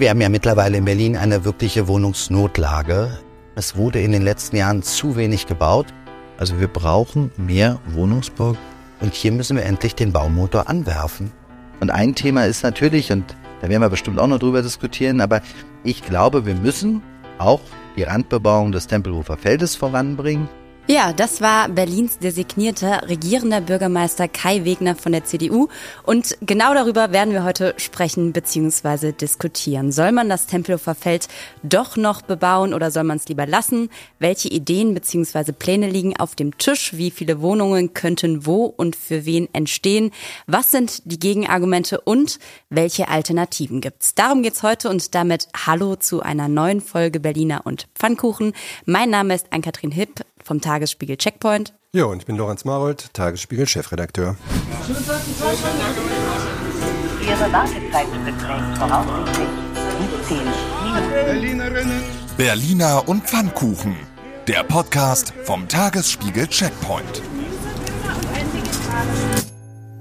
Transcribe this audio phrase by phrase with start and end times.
[0.00, 3.16] Wir haben ja mittlerweile in Berlin eine wirkliche Wohnungsnotlage.
[3.54, 5.86] Es wurde in den letzten Jahren zu wenig gebaut.
[6.36, 8.56] Also wir brauchen mehr Wohnungsbau.
[9.00, 11.30] Und hier müssen wir endlich den Baumotor anwerfen.
[11.78, 15.42] Und ein Thema ist natürlich, und da werden wir bestimmt auch noch drüber diskutieren, aber
[15.84, 17.00] ich glaube, wir müssen
[17.38, 17.60] auch
[17.96, 20.48] die Randbebauung des Tempelhofer Feldes voranbringen.
[20.86, 25.68] Ja, das war Berlins designierter regierender Bürgermeister Kai Wegner von der CDU.
[26.02, 29.12] Und genau darüber werden wir heute sprechen bzw.
[29.12, 29.92] diskutieren.
[29.92, 31.28] Soll man das Tempelhofer Feld
[31.62, 33.88] doch noch bebauen oder soll man es lieber lassen?
[34.18, 35.52] Welche Ideen bzw.
[35.52, 36.92] Pläne liegen auf dem Tisch?
[36.94, 40.10] Wie viele Wohnungen könnten wo und für wen entstehen?
[40.46, 42.38] Was sind die Gegenargumente und
[42.68, 44.14] welche Alternativen gibt's?
[44.14, 48.52] Darum geht's heute und damit Hallo zu einer neuen Folge Berliner und Pfannkuchen.
[48.84, 51.74] Mein Name ist Ann-Kathrin Hipp vom Tagesspiegel Checkpoint.
[51.92, 54.36] Ja, und ich bin Lorenz Marold, Tagesspiegel Chefredakteur.
[57.22, 59.48] Ihre Wartezeit beträgt voraussichtlich
[60.26, 60.38] 15
[61.42, 62.02] Minuten.
[62.36, 63.96] Berliner und Pfannkuchen.
[64.46, 67.22] Der Podcast vom Tagesspiegel Checkpoint.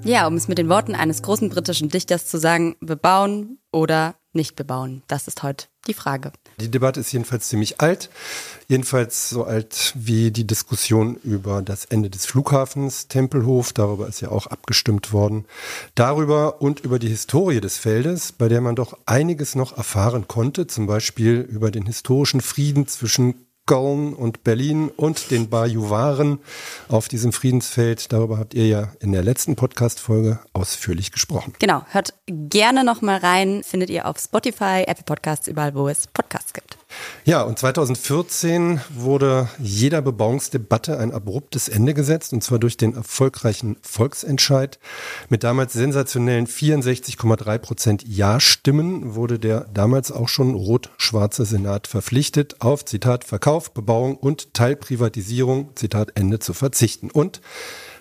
[0.04, 4.56] Ja, um es mit den Worten eines großen britischen Dichters zu sagen, bebauen oder nicht
[4.58, 5.04] bebauen.
[5.08, 6.34] Das ist heute die Frage.
[6.60, 8.10] Die Debatte ist jedenfalls ziemlich alt.
[8.68, 13.74] Jedenfalls so alt wie die Diskussion über das Ende des Flughafens Tempelhof.
[13.74, 15.46] Darüber ist ja auch abgestimmt worden.
[15.96, 20.68] Darüber und über die Historie des Feldes, bei der man doch einiges noch erfahren konnte.
[20.68, 26.40] Zum Beispiel über den historischen Frieden zwischen Köln und Berlin und den Bajuwaren
[26.90, 28.12] auf diesem Friedensfeld.
[28.12, 31.54] Darüber habt ihr ja in der letzten Podcast-Folge ausführlich gesprochen.
[31.60, 33.64] Genau, hört gerne nochmal rein.
[33.64, 36.43] Findet ihr auf Spotify, Apple Podcasts, überall, wo es Podcasts.
[37.26, 43.78] Ja, und 2014 wurde jeder Bebauungsdebatte ein abruptes Ende gesetzt, und zwar durch den erfolgreichen
[43.82, 44.78] Volksentscheid.
[45.30, 52.84] Mit damals sensationellen 64,3 Prozent Ja-Stimmen wurde der damals auch schon rot-schwarze Senat verpflichtet, auf,
[52.84, 57.10] Zitat, Verkauf, Bebauung und Teilprivatisierung, Zitat Ende, zu verzichten.
[57.10, 57.40] Und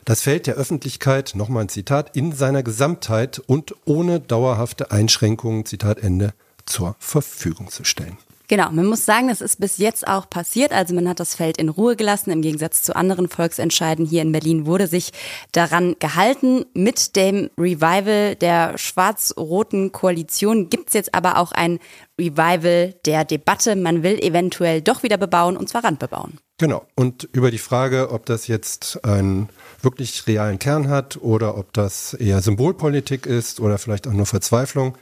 [0.05, 6.01] das Feld der Öffentlichkeit, nochmal ein Zitat, in seiner Gesamtheit und ohne dauerhafte Einschränkungen, Zitat
[6.01, 6.35] Ende,
[6.67, 8.19] zur Verfügung zu stellen.
[8.53, 10.73] Genau, man muss sagen, das ist bis jetzt auch passiert.
[10.73, 12.31] Also man hat das Feld in Ruhe gelassen.
[12.31, 15.13] Im Gegensatz zu anderen Volksentscheiden hier in Berlin wurde sich
[15.53, 16.67] daran gehalten.
[16.75, 21.79] Mit dem Revival der schwarz-roten Koalition gibt's jetzt aber auch ein
[22.21, 23.75] Revival der Debatte.
[23.75, 26.39] Man will eventuell doch wieder bebauen und zwar randbebauen.
[26.59, 26.85] Genau.
[26.95, 29.49] Und über die Frage, ob das jetzt einen
[29.81, 34.97] wirklich realen Kern hat oder ob das eher Symbolpolitik ist oder vielleicht auch nur Verzweiflung,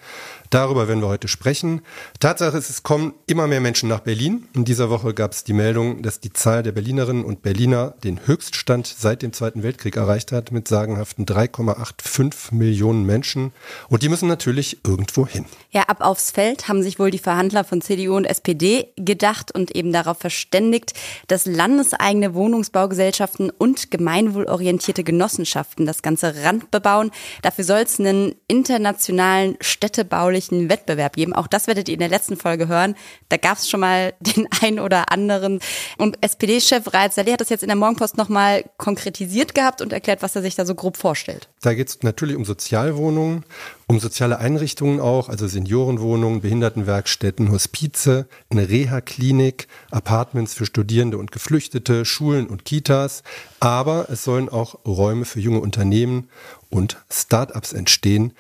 [0.51, 1.83] Darüber werden wir heute sprechen.
[2.19, 4.49] Tatsache ist, es kommen immer mehr Menschen nach Berlin.
[4.53, 8.27] In dieser Woche gab es die Meldung, dass die Zahl der Berlinerinnen und Berliner den
[8.27, 13.53] Höchststand seit dem Zweiten Weltkrieg erreicht hat mit sagenhaften 3,85 Millionen Menschen.
[13.89, 15.45] Und die müssen natürlich irgendwo hin.
[15.71, 19.77] Ja, ab aufs Feld haben sich wohl die Verhandler von CDU und SPD gedacht und
[19.77, 20.95] eben darauf verständigt,
[21.29, 27.13] dass landeseigene Wohnungsbaugesellschaften und gemeinwohlorientierte Genossenschaften das ganze Rand bebauen.
[27.43, 31.35] Dafür soll es einen internationalen städtebaulichen öffentlichen Wettbewerb geben.
[31.35, 32.95] Auch das werdet ihr in der letzten Folge hören.
[33.29, 35.61] Da gab es schon mal den ein oder anderen.
[35.99, 40.23] Und SPD-Chef Raed Saleh hat das jetzt in der Morgenpost nochmal konkretisiert gehabt und erklärt,
[40.23, 41.49] was er sich da so grob vorstellt.
[41.63, 43.45] Da geht es natürlich um Sozialwohnungen,
[43.87, 52.05] um soziale Einrichtungen auch, also Seniorenwohnungen, Behindertenwerkstätten, Hospize, eine Reha-Klinik, Apartments für Studierende und Geflüchtete,
[52.05, 53.23] Schulen und Kitas.
[53.59, 56.29] Aber es sollen auch Räume für junge Unternehmen
[56.71, 58.33] und Start-ups entstehen.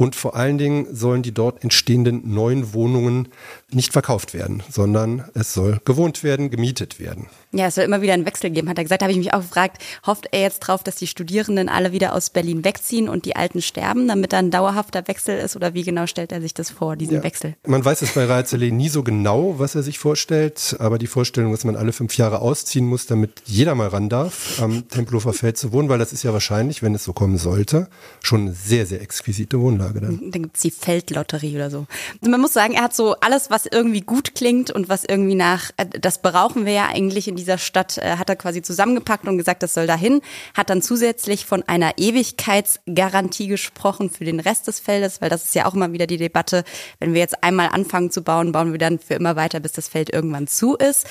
[0.00, 3.28] Und vor allen Dingen sollen die dort entstehenden neuen Wohnungen
[3.70, 7.26] nicht verkauft werden, sondern es soll gewohnt werden, gemietet werden.
[7.52, 9.02] Ja, es soll immer wieder einen Wechsel geben, hat er gesagt.
[9.02, 12.14] Da habe ich mich auch gefragt, hofft er jetzt drauf, dass die Studierenden alle wieder
[12.14, 15.54] aus Berlin wegziehen und die Alten sterben, damit da ein dauerhafter Wechsel ist?
[15.54, 17.22] Oder wie genau stellt er sich das vor, diesen ja.
[17.22, 17.56] Wechsel?
[17.66, 21.52] Man weiß es bei Raizele nie so genau, was er sich vorstellt, aber die Vorstellung,
[21.52, 25.58] dass man alle fünf Jahre ausziehen muss, damit jeder mal ran darf, am Tempelhofer Feld
[25.58, 27.88] zu wohnen, weil das ist ja wahrscheinlich, wenn es so kommen sollte,
[28.22, 30.30] schon eine sehr, sehr exquisite Wohnlage dann.
[30.30, 31.86] Dann gibt's die Feldlotterie oder so.
[32.20, 35.70] Man muss sagen, er hat so alles, was irgendwie gut klingt und was irgendwie nach,
[35.76, 39.38] äh, das brauchen wir ja eigentlich in dieser Stadt äh, hat er quasi zusammengepackt und
[39.38, 40.20] gesagt, das soll dahin.
[40.54, 45.54] Hat dann zusätzlich von einer Ewigkeitsgarantie gesprochen für den Rest des Feldes, weil das ist
[45.54, 46.64] ja auch immer wieder die Debatte.
[46.98, 49.88] Wenn wir jetzt einmal anfangen zu bauen, bauen wir dann für immer weiter, bis das
[49.88, 51.06] Feld irgendwann zu ist.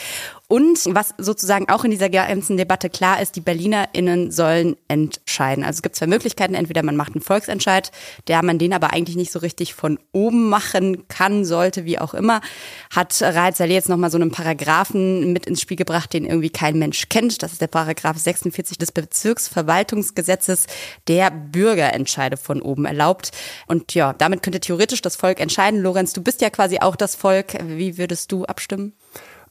[0.52, 5.64] Und was sozusagen auch in dieser ganzen Debatte klar ist, die BerlinerInnen sollen entscheiden.
[5.64, 6.56] Also es gibt zwei Möglichkeiten.
[6.56, 7.92] Entweder man macht einen Volksentscheid,
[8.28, 12.16] der man den aber eigentlich nicht so richtig von oben machen kann, sollte, wie auch
[12.16, 12.42] immer.
[12.90, 16.80] Hat Raed Saleh jetzt nochmal so einen Paragraphen mit ins Spiel gebracht, den irgendwie kein
[16.80, 17.44] Mensch kennt.
[17.44, 20.66] Das ist der Paragraph 46 des Bezirksverwaltungsgesetzes,
[21.08, 23.30] der Bürgerentscheide von oben erlaubt.
[23.68, 25.80] Und ja, damit könnte theoretisch das Volk entscheiden.
[25.80, 27.54] Lorenz, du bist ja quasi auch das Volk.
[27.64, 28.94] Wie würdest du abstimmen?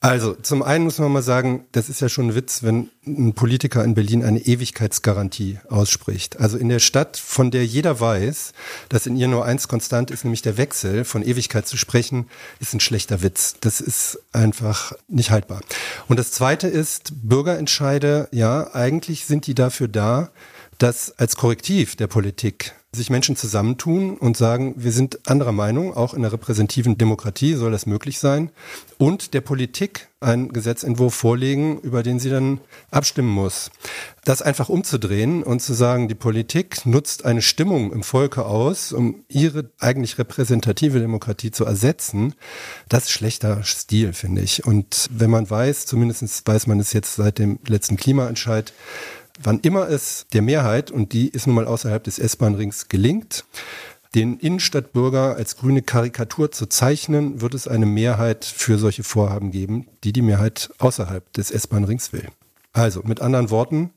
[0.00, 3.34] Also, zum einen muss man mal sagen, das ist ja schon ein Witz, wenn ein
[3.34, 6.38] Politiker in Berlin eine Ewigkeitsgarantie ausspricht.
[6.38, 8.52] Also in der Stadt, von der jeder weiß,
[8.88, 12.28] dass in ihr nur eins konstant ist, nämlich der Wechsel, von Ewigkeit zu sprechen,
[12.60, 13.56] ist ein schlechter Witz.
[13.60, 15.62] Das ist einfach nicht haltbar.
[16.06, 20.30] Und das zweite ist, Bürgerentscheide, ja, eigentlich sind die dafür da,
[20.78, 26.14] dass als Korrektiv der Politik sich Menschen zusammentun und sagen, wir sind anderer Meinung, auch
[26.14, 28.50] in der repräsentativen Demokratie soll das möglich sein,
[28.96, 32.60] und der Politik einen Gesetzentwurf vorlegen, über den sie dann
[32.90, 33.70] abstimmen muss.
[34.24, 39.22] Das einfach umzudrehen und zu sagen, die Politik nutzt eine Stimmung im Volke aus, um
[39.28, 42.34] ihre eigentlich repräsentative Demokratie zu ersetzen,
[42.88, 44.64] das ist schlechter Stil, finde ich.
[44.64, 48.72] Und wenn man weiß, zumindest weiß man es jetzt seit dem letzten Klimaentscheid,
[49.42, 53.44] wann immer es der Mehrheit, und die ist nun mal außerhalb des S-Bahn-Rings, gelingt,
[54.14, 59.86] den Innenstadtbürger als grüne Karikatur zu zeichnen, wird es eine Mehrheit für solche Vorhaben geben,
[60.02, 62.28] die die Mehrheit außerhalb des S-Bahn-Rings will.
[62.72, 63.90] Also mit anderen Worten,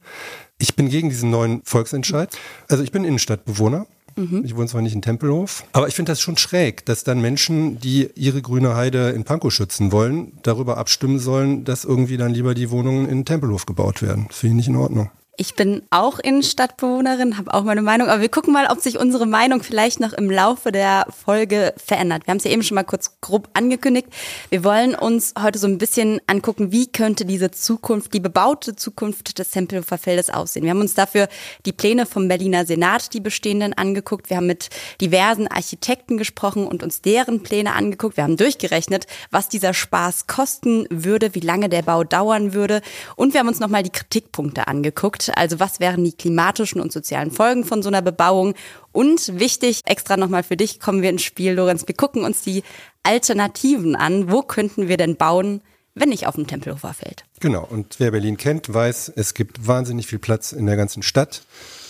[0.60, 2.38] ich bin gegen diesen neuen Volksentscheid.
[2.68, 3.88] Also ich bin Innenstadtbewohner.
[4.16, 4.44] Mhm.
[4.44, 7.80] Ich wohne zwar nicht in Tempelhof, aber ich finde das schon schräg, dass dann Menschen,
[7.80, 12.54] die ihre grüne Heide in Pankow schützen wollen, darüber abstimmen sollen, dass irgendwie dann lieber
[12.54, 14.26] die Wohnungen in Tempelhof gebaut werden.
[14.28, 15.10] Das finde ich nicht in Ordnung.
[15.38, 19.26] Ich bin auch Innenstadtbewohnerin, habe auch meine Meinung, aber wir gucken mal, ob sich unsere
[19.26, 22.28] Meinung vielleicht noch im Laufe der Folge verändert.
[22.28, 24.10] Wir haben es ja eben schon mal kurz grob angekündigt.
[24.50, 29.40] Wir wollen uns heute so ein bisschen angucken, wie könnte diese Zukunft, die bebaute Zukunft
[29.40, 30.64] des Tempelhofer Feldes aussehen.
[30.64, 31.30] Wir haben uns dafür
[31.66, 34.30] die Pläne vom Berliner Senat, die bestehenden, angeguckt.
[34.30, 34.70] Wir haben mit
[35.00, 38.18] diversen Architekten gesprochen und uns deren Pläne angeguckt.
[38.18, 42.82] Wir haben durchgerechnet, was dieser Spaß kosten würde, wie lange der Bau dauern würde
[43.16, 47.32] und wir haben uns nochmal die Kritikpunkte angeguckt also was wären die klimatischen und sozialen
[47.32, 48.54] Folgen von so einer Bebauung?
[48.92, 51.88] Und wichtig, extra nochmal für dich kommen wir ins Spiel, Lorenz.
[51.88, 52.64] Wir gucken uns die
[53.04, 54.32] Alternativen an.
[54.32, 55.62] Wo könnten wir denn bauen,
[55.94, 57.26] wenn nicht auf dem Tempelhofer Feld?
[57.40, 57.66] Genau.
[57.70, 61.44] Und wer Berlin kennt, weiß, es gibt wahnsinnig viel Platz in der ganzen Stadt.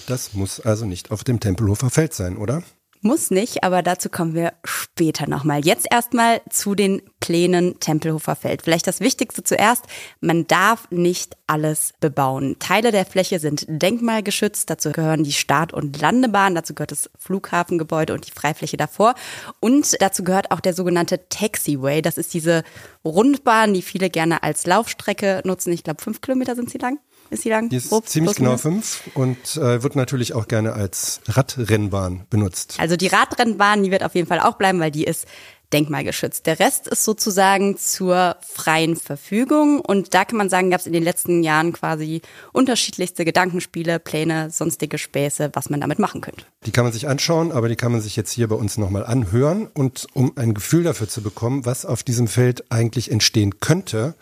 [0.07, 2.63] Das muss also nicht auf dem Tempelhofer Feld sein, oder?
[3.03, 5.65] Muss nicht, aber dazu kommen wir später nochmal.
[5.65, 8.62] Jetzt erstmal zu den Plänen Tempelhofer Feld.
[8.62, 9.86] Vielleicht das Wichtigste zuerst.
[10.19, 12.57] Man darf nicht alles bebauen.
[12.59, 14.69] Teile der Fläche sind denkmalgeschützt.
[14.69, 16.53] Dazu gehören die Start- und Landebahn.
[16.53, 19.15] Dazu gehört das Flughafengebäude und die Freifläche davor.
[19.59, 22.03] Und dazu gehört auch der sogenannte Taxiway.
[22.03, 22.63] Das ist diese
[23.03, 25.74] Rundbahn, die viele gerne als Laufstrecke nutzen.
[25.74, 27.00] Ich glaube, fünf Kilometer sind sie lang.
[27.31, 27.69] Ist sie lang?
[27.69, 32.75] Die ist Grob, ziemlich genau fünf und äh, wird natürlich auch gerne als Radrennbahn benutzt.
[32.77, 35.25] Also die Radrennbahn, die wird auf jeden Fall auch bleiben, weil die ist
[35.73, 36.45] denkmalgeschützt.
[36.45, 40.94] Der Rest ist sozusagen zur freien Verfügung und da kann man sagen, gab es in
[40.94, 42.21] den letzten Jahren quasi
[42.53, 46.45] unterschiedlichste Gedankenspiele, Pläne, sonstige Späße, was man damit machen könnte.
[46.65, 49.06] Die kann man sich anschauen, aber die kann man sich jetzt hier bei uns nochmal
[49.06, 54.15] anhören und um ein Gefühl dafür zu bekommen, was auf diesem Feld eigentlich entstehen könnte,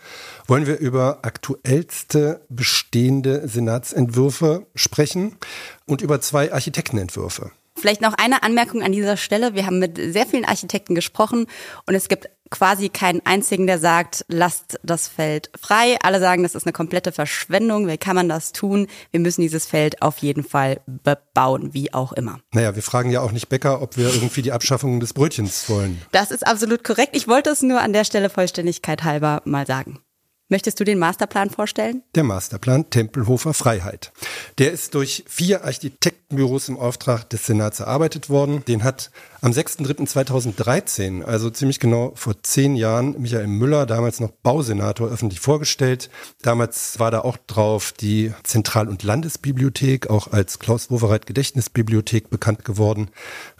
[0.47, 5.37] wollen wir über aktuellste bestehende Senatsentwürfe sprechen
[5.85, 7.51] und über zwei Architektenentwürfe.
[7.79, 9.53] Vielleicht noch eine Anmerkung an dieser Stelle.
[9.55, 11.47] Wir haben mit sehr vielen Architekten gesprochen
[11.85, 15.97] und es gibt quasi keinen einzigen, der sagt, lasst das Feld frei.
[16.01, 17.87] Alle sagen, das ist eine komplette Verschwendung.
[17.87, 18.87] Wie kann man das tun?
[19.11, 22.39] Wir müssen dieses Feld auf jeden Fall bebauen, wie auch immer.
[22.51, 26.01] Naja, wir fragen ja auch nicht Bäcker, ob wir irgendwie die Abschaffung des Brötchens wollen.
[26.11, 27.15] Das ist absolut korrekt.
[27.15, 29.99] Ich wollte es nur an der Stelle Vollständigkeit halber mal sagen.
[30.51, 32.01] Möchtest du den Masterplan vorstellen?
[32.15, 34.11] Der Masterplan Tempelhofer Freiheit.
[34.59, 38.65] Der ist durch vier Architektenbüros im Auftrag des Senats erarbeitet worden.
[38.65, 45.07] Den hat am 6.3.2013, also ziemlich genau vor zehn Jahren, Michael Müller, damals noch Bausenator,
[45.07, 46.09] öffentlich vorgestellt.
[46.41, 52.65] Damals war da auch drauf die Zentral- und Landesbibliothek, auch als Klaus Wowereit Gedächtnisbibliothek bekannt
[52.65, 53.11] geworden.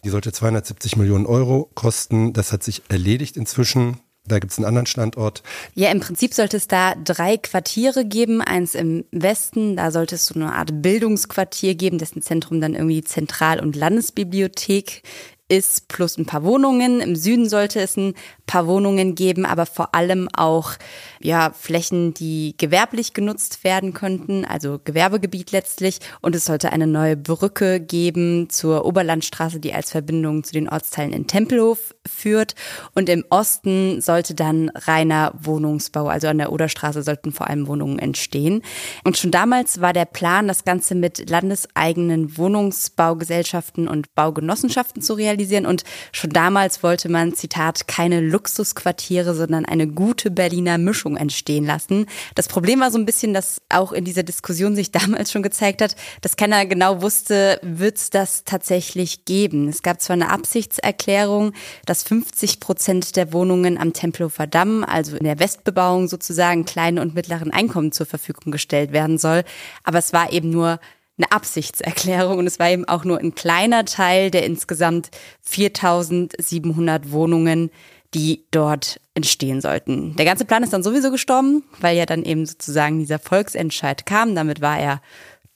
[0.04, 2.34] Die sollte 270 Millionen Euro kosten.
[2.34, 4.02] Das hat sich erledigt inzwischen.
[4.30, 5.44] Da gibt es einen anderen Standort.
[5.76, 8.42] Ja, im Prinzip sollte es da drei Quartiere geben.
[8.42, 13.04] Eins im Westen, da sollte es so eine Art Bildungsquartier geben, dessen Zentrum dann irgendwie
[13.04, 15.04] Zentral- und Landesbibliothek
[15.50, 17.02] ist, plus ein paar Wohnungen.
[17.02, 18.14] Im Süden sollte es ein
[18.46, 20.74] paar Wohnungen geben, aber vor allem auch
[21.22, 26.00] ja, Flächen, die gewerblich genutzt werden könnten, also Gewerbegebiet letztlich.
[26.22, 31.14] Und es sollte eine neue Brücke geben zur Oberlandstraße, die als Verbindung zu den Ortsteilen
[31.14, 32.56] in Tempelhof führt.
[32.96, 38.00] Und im Osten sollte dann reiner Wohnungsbau, also an der Oderstraße sollten vor allem Wohnungen
[38.00, 38.62] entstehen.
[39.04, 45.66] Und schon damals war der Plan, das Ganze mit landeseigenen Wohnungsbaugesellschaften und Baugenossenschaften zu realisieren.
[45.66, 52.06] Und schon damals wollte man, Zitat, keine Luxusquartiere, sondern eine gute Berliner Mischung entstehen lassen.
[52.36, 55.82] Das Problem war so ein bisschen, dass auch in dieser Diskussion sich damals schon gezeigt
[55.82, 59.68] hat, dass keiner genau wusste, wird es das tatsächlich geben.
[59.68, 61.54] Es gab zwar eine Absichtserklärung,
[61.86, 67.16] dass 50 Prozent der Wohnungen am Tempelhofer Damm, also in der Westbebauung sozusagen, kleinen und
[67.16, 69.44] mittleren Einkommen zur Verfügung gestellt werden soll,
[69.84, 70.80] aber es war eben nur
[71.20, 75.10] eine Absichtserklärung und es war eben auch nur ein kleiner Teil der insgesamt
[75.42, 77.72] 4700 Wohnungen,
[78.14, 80.16] die dort entstehen sollten.
[80.16, 84.36] Der ganze Plan ist dann sowieso gestorben, weil ja dann eben sozusagen dieser Volksentscheid kam.
[84.36, 85.02] Damit war er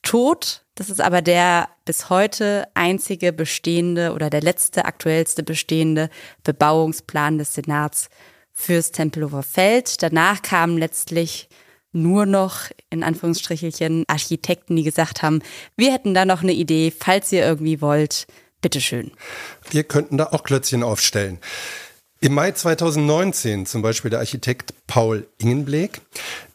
[0.02, 0.62] tot.
[0.74, 6.10] Das ist aber der bis heute einzige bestehende oder der letzte aktuellste bestehende
[6.42, 8.08] Bebauungsplan des Senats
[8.52, 10.02] fürs Tempelhofer Feld.
[10.02, 11.48] Danach kamen letztlich
[11.92, 15.42] nur noch in Anführungsstrichelchen Architekten, die gesagt haben,
[15.76, 18.26] wir hätten da noch eine Idee, falls ihr irgendwie wollt,
[18.60, 19.12] bitteschön.
[19.70, 21.38] Wir könnten da auch Klötzchen aufstellen.
[22.24, 26.00] Im Mai 2019 zum Beispiel der Architekt Paul Ingenbleek,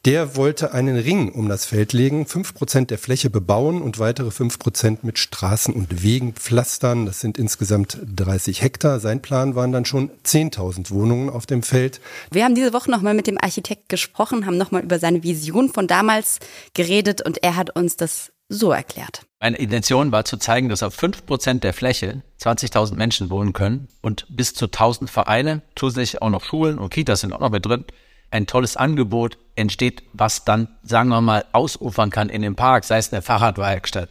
[0.03, 4.31] der wollte einen Ring um das Feld legen, fünf Prozent der Fläche bebauen und weitere
[4.31, 7.05] fünf Prozent mit Straßen und Wegen pflastern.
[7.05, 8.99] Das sind insgesamt 30 Hektar.
[8.99, 12.01] Sein Plan waren dann schon 10.000 Wohnungen auf dem Feld.
[12.31, 15.85] Wir haben diese Woche nochmal mit dem Architekt gesprochen, haben nochmal über seine Vision von
[15.85, 16.39] damals
[16.73, 19.28] geredet und er hat uns das so erklärt.
[19.41, 23.87] Meine Intention war zu zeigen, dass auf fünf Prozent der Fläche 20.000 Menschen wohnen können
[24.01, 27.65] und bis zu 1.000 Vereine, zusätzlich auch noch Schulen und Kitas sind auch noch mit
[27.65, 27.85] drin,
[28.31, 32.97] ein tolles Angebot entsteht, was dann, sagen wir mal, ausufern kann in dem Park, sei
[32.97, 34.09] es eine Fahrradwerkstatt.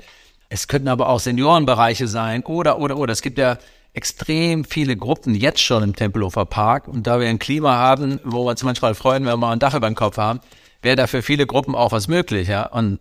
[0.48, 3.12] Es könnten aber auch Seniorenbereiche sein oder, oder, oder.
[3.12, 3.58] Es gibt ja
[3.92, 8.46] extrem viele Gruppen jetzt schon im Tempelhofer Park und da wir ein Klima haben, wo
[8.46, 10.40] wir uns manchmal freuen, wenn wir mal ein Dach über den Kopf haben,
[10.80, 12.66] wäre da für viele Gruppen auch was möglich, ja.
[12.66, 12.98] Und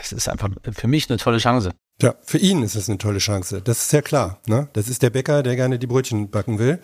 [0.00, 1.72] das ist einfach für mich eine tolle Chance.
[2.02, 3.60] Ja, für ihn ist es eine tolle Chance.
[3.60, 4.40] Das ist ja klar.
[4.46, 4.68] Ne?
[4.72, 6.80] Das ist der Bäcker, der gerne die Brötchen backen will.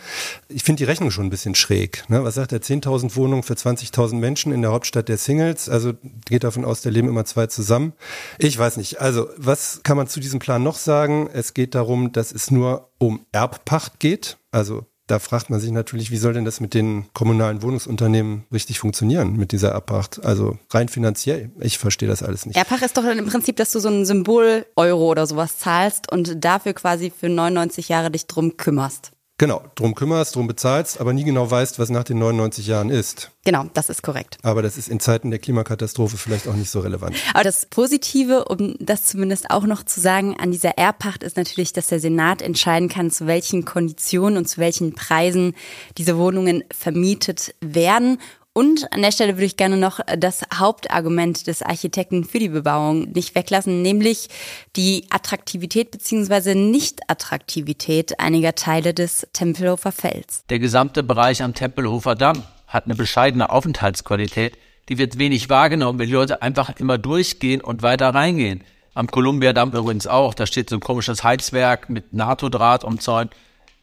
[0.48, 2.04] Ich finde die Rechnung schon ein bisschen schräg.
[2.08, 2.22] Ne?
[2.22, 2.60] Was sagt er?
[2.60, 5.70] 10.000 Wohnungen für 20.000 Menschen in der Hauptstadt der Singles.
[5.70, 5.94] Also
[6.26, 7.94] geht davon aus, da leben immer zwei zusammen.
[8.38, 9.00] Ich weiß nicht.
[9.00, 11.30] Also was kann man zu diesem Plan noch sagen?
[11.32, 14.36] Es geht darum, dass es nur um Erbpacht geht.
[14.50, 18.78] Also da fragt man sich natürlich, wie soll denn das mit den kommunalen Wohnungsunternehmen richtig
[18.78, 20.24] funktionieren, mit dieser Erbpacht?
[20.24, 21.50] Also rein finanziell.
[21.60, 22.56] Ich verstehe das alles nicht.
[22.56, 26.72] Erbpacht ist doch im Prinzip, dass du so ein Symbol-Euro oder sowas zahlst und dafür
[26.74, 29.12] quasi für 99 Jahre dich drum kümmerst.
[29.38, 33.30] Genau, drum kümmerst, drum bezahlst, aber nie genau weißt, was nach den 99 Jahren ist.
[33.44, 34.38] Genau, das ist korrekt.
[34.42, 37.16] Aber das ist in Zeiten der Klimakatastrophe vielleicht auch nicht so relevant.
[37.34, 41.74] Aber das Positive, um das zumindest auch noch zu sagen, an dieser Erbpacht ist natürlich,
[41.74, 45.54] dass der Senat entscheiden kann, zu welchen Konditionen und zu welchen Preisen
[45.98, 48.18] diese Wohnungen vermietet werden
[48.56, 53.12] und an der Stelle würde ich gerne noch das Hauptargument des Architekten für die Bebauung
[53.12, 54.30] nicht weglassen, nämlich
[54.76, 56.54] die Attraktivität bzw.
[56.54, 60.46] Nicht-Attraktivität einiger Teile des Tempelhofer Felds.
[60.48, 64.56] Der gesamte Bereich am Tempelhofer Damm hat eine bescheidene Aufenthaltsqualität.
[64.88, 68.64] Die wird wenig wahrgenommen, weil die Leute einfach immer durchgehen und weiter reingehen.
[68.94, 70.32] Am Columbia-Damm übrigens auch.
[70.32, 73.32] Da steht so ein komisches Heizwerk mit NATO-Draht umzäunt.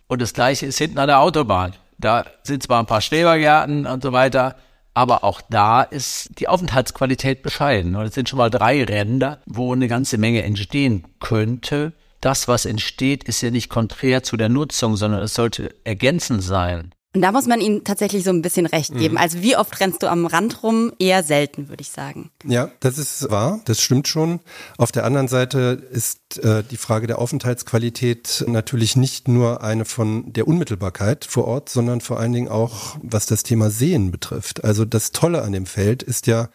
[0.08, 1.74] Und das gleiche ist hinten an der Autobahn.
[1.98, 4.56] Da sind zwar ein paar Schrebergärten und so weiter,
[4.94, 7.96] aber auch da ist die Aufenthaltsqualität bescheiden.
[7.96, 11.94] Und es sind schon mal drei Ränder, wo eine ganze Menge entstehen könnte.
[12.22, 16.94] Das, was entsteht, ist ja nicht konträr zu der Nutzung, sondern es sollte ergänzend sein.
[17.15, 19.13] Und da muss man ihm tatsächlich so ein bisschen recht geben.
[19.13, 19.20] Mhm.
[19.20, 20.93] Also wie oft rennst du am Rand rum?
[20.98, 22.32] Eher selten, würde ich sagen.
[22.43, 24.39] Ja, das ist wahr, das stimmt schon.
[24.77, 30.34] Auf der anderen Seite ist äh, die Frage der Aufenthaltsqualität natürlich nicht nur eine von
[30.34, 34.63] der Unmittelbarkeit vor Ort, sondern vor allen Dingen auch, was das Thema Sehen betrifft.
[34.63, 36.50] Also das Tolle an dem Feld ist ja,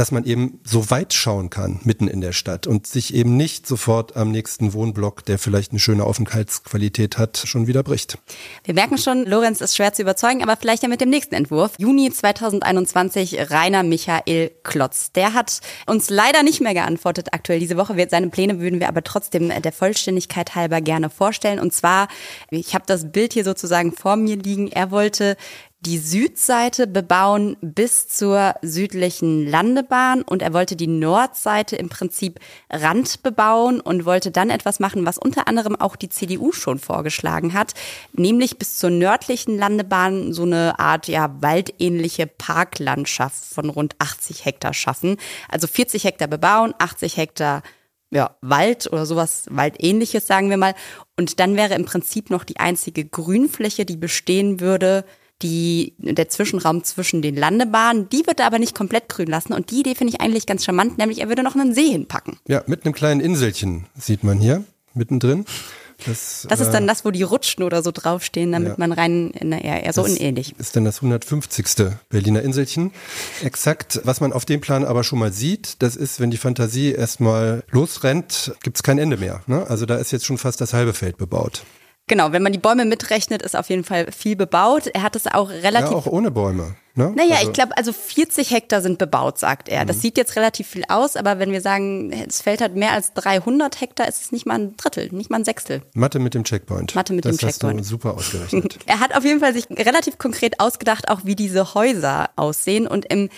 [0.00, 3.66] dass man eben so weit schauen kann mitten in der Stadt und sich eben nicht
[3.66, 8.16] sofort am nächsten Wohnblock, der vielleicht eine schöne Aufenthaltsqualität hat, schon wieder bricht.
[8.64, 11.72] Wir merken schon, Lorenz ist schwer zu überzeugen, aber vielleicht ja mit dem nächsten Entwurf.
[11.76, 15.12] Juni 2021, Rainer Michael Klotz.
[15.12, 17.94] Der hat uns leider nicht mehr geantwortet aktuell diese Woche.
[18.10, 21.60] Seine Pläne würden wir aber trotzdem der Vollständigkeit halber gerne vorstellen.
[21.60, 22.08] Und zwar,
[22.48, 24.68] ich habe das Bild hier sozusagen vor mir liegen.
[24.68, 25.36] Er wollte
[25.80, 33.22] die Südseite bebauen bis zur südlichen Landebahn und er wollte die Nordseite im Prinzip Rand
[33.22, 37.72] bebauen und wollte dann etwas machen, was unter anderem auch die CDU schon vorgeschlagen hat,
[38.12, 44.74] nämlich bis zur nördlichen Landebahn so eine Art ja waldähnliche Parklandschaft von rund 80 Hektar
[44.74, 45.16] schaffen.
[45.48, 47.62] Also 40 Hektar bebauen, 80 Hektar
[48.10, 50.74] ja, Wald oder sowas Waldähnliches, sagen wir mal.
[51.16, 55.04] Und dann wäre im Prinzip noch die einzige Grünfläche, die bestehen würde,
[55.42, 59.52] die, der Zwischenraum zwischen den Landebahnen, die wird er aber nicht komplett grün lassen.
[59.52, 62.38] Und die Idee finde ich eigentlich ganz charmant, nämlich er würde noch einen See hinpacken.
[62.46, 65.44] Ja, mit einem kleinen Inselchen sieht man hier mittendrin.
[66.06, 68.74] Das, das ist äh, dann das, wo die Rutschen oder so draufstehen, damit ja.
[68.78, 70.54] man rein, naja, eher so unähnlich.
[70.58, 71.66] Ist dann das 150.
[72.08, 72.92] Berliner Inselchen.
[73.42, 76.92] Exakt, was man auf dem Plan aber schon mal sieht, das ist, wenn die Fantasie
[76.92, 79.42] erstmal losrennt, gibt's kein Ende mehr.
[79.46, 79.66] Ne?
[79.68, 81.64] Also da ist jetzt schon fast das halbe Feld bebaut.
[82.10, 84.88] Genau, wenn man die Bäume mitrechnet, ist auf jeden Fall viel bebaut.
[84.88, 85.92] Er hat es auch relativ.
[85.92, 86.74] Ja, auch ohne Bäume.
[86.96, 87.12] Ne?
[87.14, 89.84] Naja, also, ich glaube, also 40 Hektar sind bebaut, sagt er.
[89.84, 90.00] Das mhm.
[90.00, 93.80] sieht jetzt relativ viel aus, aber wenn wir sagen, das Feld hat mehr als 300
[93.80, 95.82] Hektar, ist es nicht mal ein Drittel, nicht mal ein Sechstel.
[95.94, 96.96] Mathe mit dem Checkpoint.
[96.96, 97.78] Mathe mit das dem Checkpoint.
[97.78, 98.80] Hast du super ausgerechnet.
[98.86, 103.04] er hat auf jeden Fall sich relativ konkret ausgedacht, auch wie diese Häuser aussehen und
[103.04, 103.28] im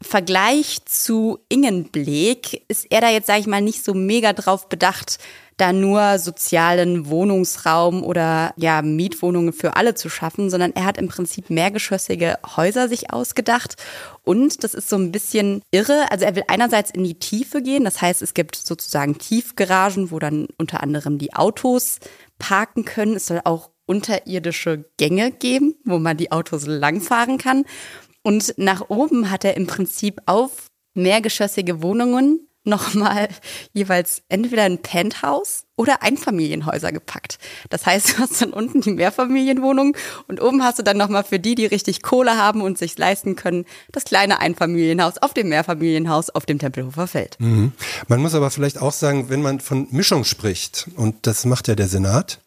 [0.00, 5.18] Vergleich zu Ingenbleek ist er da jetzt, sage ich mal, nicht so mega drauf bedacht,
[5.62, 11.06] da nur sozialen Wohnungsraum oder ja Mietwohnungen für alle zu schaffen, sondern er hat im
[11.06, 13.76] Prinzip mehrgeschossige Häuser sich ausgedacht
[14.24, 16.10] und das ist so ein bisschen irre.
[16.10, 20.18] Also er will einerseits in die Tiefe gehen, das heißt, es gibt sozusagen Tiefgaragen, wo
[20.18, 22.00] dann unter anderem die Autos
[22.40, 23.14] parken können.
[23.14, 27.64] Es soll auch unterirdische Gänge geben, wo man die Autos langfahren kann.
[28.22, 33.28] Und nach oben hat er im Prinzip auf mehrgeschossige Wohnungen nochmal
[33.72, 37.38] jeweils entweder ein Penthouse oder Einfamilienhäuser gepackt.
[37.70, 39.96] Das heißt, du hast dann unten die Mehrfamilienwohnung
[40.28, 43.36] und oben hast du dann nochmal für die, die richtig Kohle haben und sich leisten
[43.36, 47.36] können, das kleine Einfamilienhaus auf dem Mehrfamilienhaus auf dem Tempelhofer Feld.
[47.40, 47.72] Mhm.
[48.08, 51.74] Man muss aber vielleicht auch sagen, wenn man von Mischung spricht, und das macht ja
[51.74, 52.40] der Senat,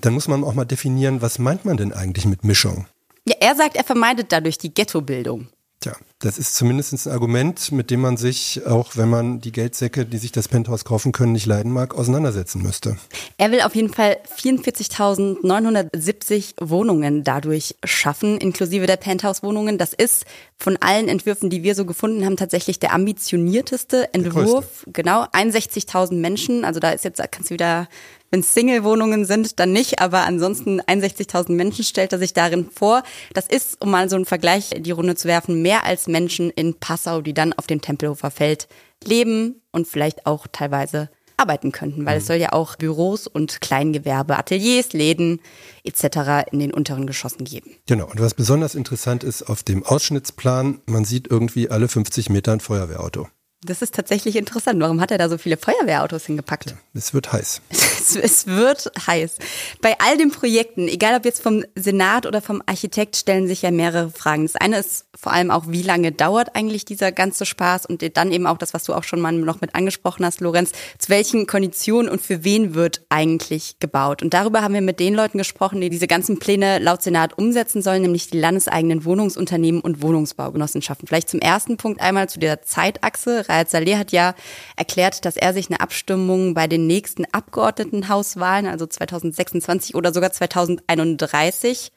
[0.00, 2.86] dann muss man auch mal definieren, was meint man denn eigentlich mit Mischung?
[3.24, 5.48] Ja, er sagt, er vermeidet dadurch die Ghettobildung.
[5.80, 10.06] Tja, das ist zumindest ein Argument, mit dem man sich, auch wenn man die Geldsäcke,
[10.06, 12.96] die sich das Penthouse kaufen können, nicht leiden mag, auseinandersetzen müsste.
[13.38, 19.78] Er will auf jeden Fall 44.970 Wohnungen dadurch schaffen, inklusive der Penthouse-Wohnungen.
[19.78, 20.24] Das ist
[20.56, 24.86] von allen Entwürfen, die wir so gefunden haben, tatsächlich der ambitionierteste Entwurf.
[24.92, 26.64] Genau, 61.000 Menschen.
[26.64, 27.88] Also da ist jetzt, kannst du wieder
[28.32, 33.02] wenn es Single-Wohnungen sind, dann nicht, aber ansonsten 61.000 Menschen stellt er sich darin vor.
[33.34, 36.50] Das ist, um mal so einen Vergleich in die Runde zu werfen, mehr als Menschen
[36.50, 38.68] in Passau, die dann auf dem Tempelhofer Feld
[39.02, 42.20] leben und vielleicht auch teilweise arbeiten könnten, weil mhm.
[42.20, 45.40] es soll ja auch Büros und Kleingewerbe, Ateliers, Läden
[45.82, 46.48] etc.
[46.52, 47.72] in den unteren Geschossen geben.
[47.86, 52.52] Genau, und was besonders interessant ist, auf dem Ausschnittsplan, man sieht irgendwie alle 50 Meter
[52.52, 53.28] ein Feuerwehrauto.
[53.64, 54.80] Das ist tatsächlich interessant.
[54.80, 56.70] Warum hat er da so viele Feuerwehrautos hingepackt?
[56.70, 57.60] Ja, es wird heiß.
[58.02, 59.36] Es, es, wird heiß.
[59.80, 63.70] Bei all den Projekten, egal ob jetzt vom Senat oder vom Architekt, stellen sich ja
[63.70, 64.42] mehrere Fragen.
[64.42, 68.32] Das eine ist vor allem auch, wie lange dauert eigentlich dieser ganze Spaß und dann
[68.32, 71.46] eben auch das, was du auch schon mal noch mit angesprochen hast, Lorenz, zu welchen
[71.46, 74.20] Konditionen und für wen wird eigentlich gebaut?
[74.20, 77.82] Und darüber haben wir mit den Leuten gesprochen, die diese ganzen Pläne laut Senat umsetzen
[77.82, 81.06] sollen, nämlich die landeseigenen Wohnungsunternehmen und Wohnungsbaugenossenschaften.
[81.06, 83.44] Vielleicht zum ersten Punkt einmal zu der Zeitachse.
[83.52, 84.34] Raed Saleh hat ja
[84.76, 91.92] erklärt, dass er sich eine Abstimmung bei den nächsten Abgeordnetenhauswahlen, also 2026 oder sogar 2031,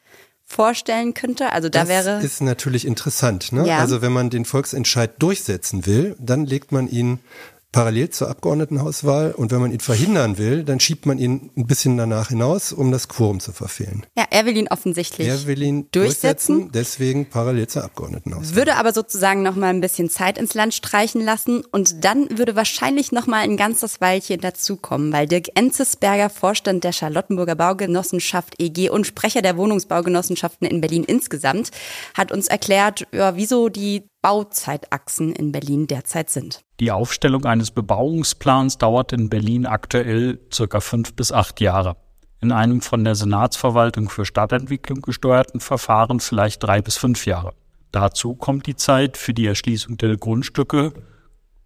[0.45, 1.51] vorstellen könnte.
[1.51, 2.15] Also da das wäre.
[2.15, 3.51] Das ist natürlich interessant.
[3.51, 3.67] Ne?
[3.67, 3.79] Ja.
[3.79, 7.19] Also wenn man den Volksentscheid durchsetzen will, dann legt man ihn
[7.75, 11.97] parallel zur Abgeordnetenhauswahl und wenn man ihn verhindern will, dann schiebt man ihn ein bisschen
[11.97, 14.05] danach hinaus, um das Quorum zu verfehlen.
[14.17, 18.55] Ja, er will ihn offensichtlich er will ihn durchsetzen, durchsetzen deswegen parallel zur Abgeordnetenhauswahl.
[18.55, 22.55] Würde aber sozusagen noch mal ein bisschen Zeit ins Land streichen lassen und dann würde
[22.55, 28.89] wahrscheinlich noch mal ein ganzes Weilchen dazukommen, weil Dirk Enzesberger, Vorstand der Charlottenburger Baugenossenschaft EG
[28.89, 31.71] und Sprecher der Wohnungsbaugenossenschaften in Berlin insgesamt,
[32.13, 36.61] hat uns erklärt, ja, wieso die Bauzeitachsen in Berlin derzeit sind.
[36.79, 41.95] Die Aufstellung eines Bebauungsplans dauert in Berlin aktuell circa fünf bis acht Jahre.
[42.41, 47.53] In einem von der Senatsverwaltung für Stadtentwicklung gesteuerten Verfahren vielleicht drei bis fünf Jahre.
[47.91, 50.93] Dazu kommt die Zeit für die Erschließung der Grundstücke.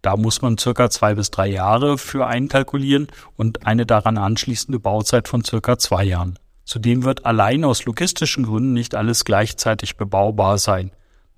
[0.02, 3.06] Da muss man circa zwei bis drei Jahre für einkalkulieren
[3.38, 6.38] und eine daran anschließende Bauzeit von circa zwei Jahren.
[6.66, 10.90] Zudem wird allein aus logistischen Gründen nicht alles gleichzeitig bebaubar sein.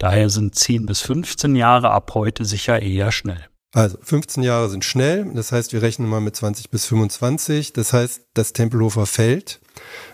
[0.03, 3.47] Daher sind 10 bis 15 Jahre ab heute sicher eher schnell.
[3.73, 7.73] Also 15 Jahre sind schnell, das heißt, wir rechnen mal mit 20 bis 25.
[7.73, 9.61] Das heißt, das Tempelhofer Feld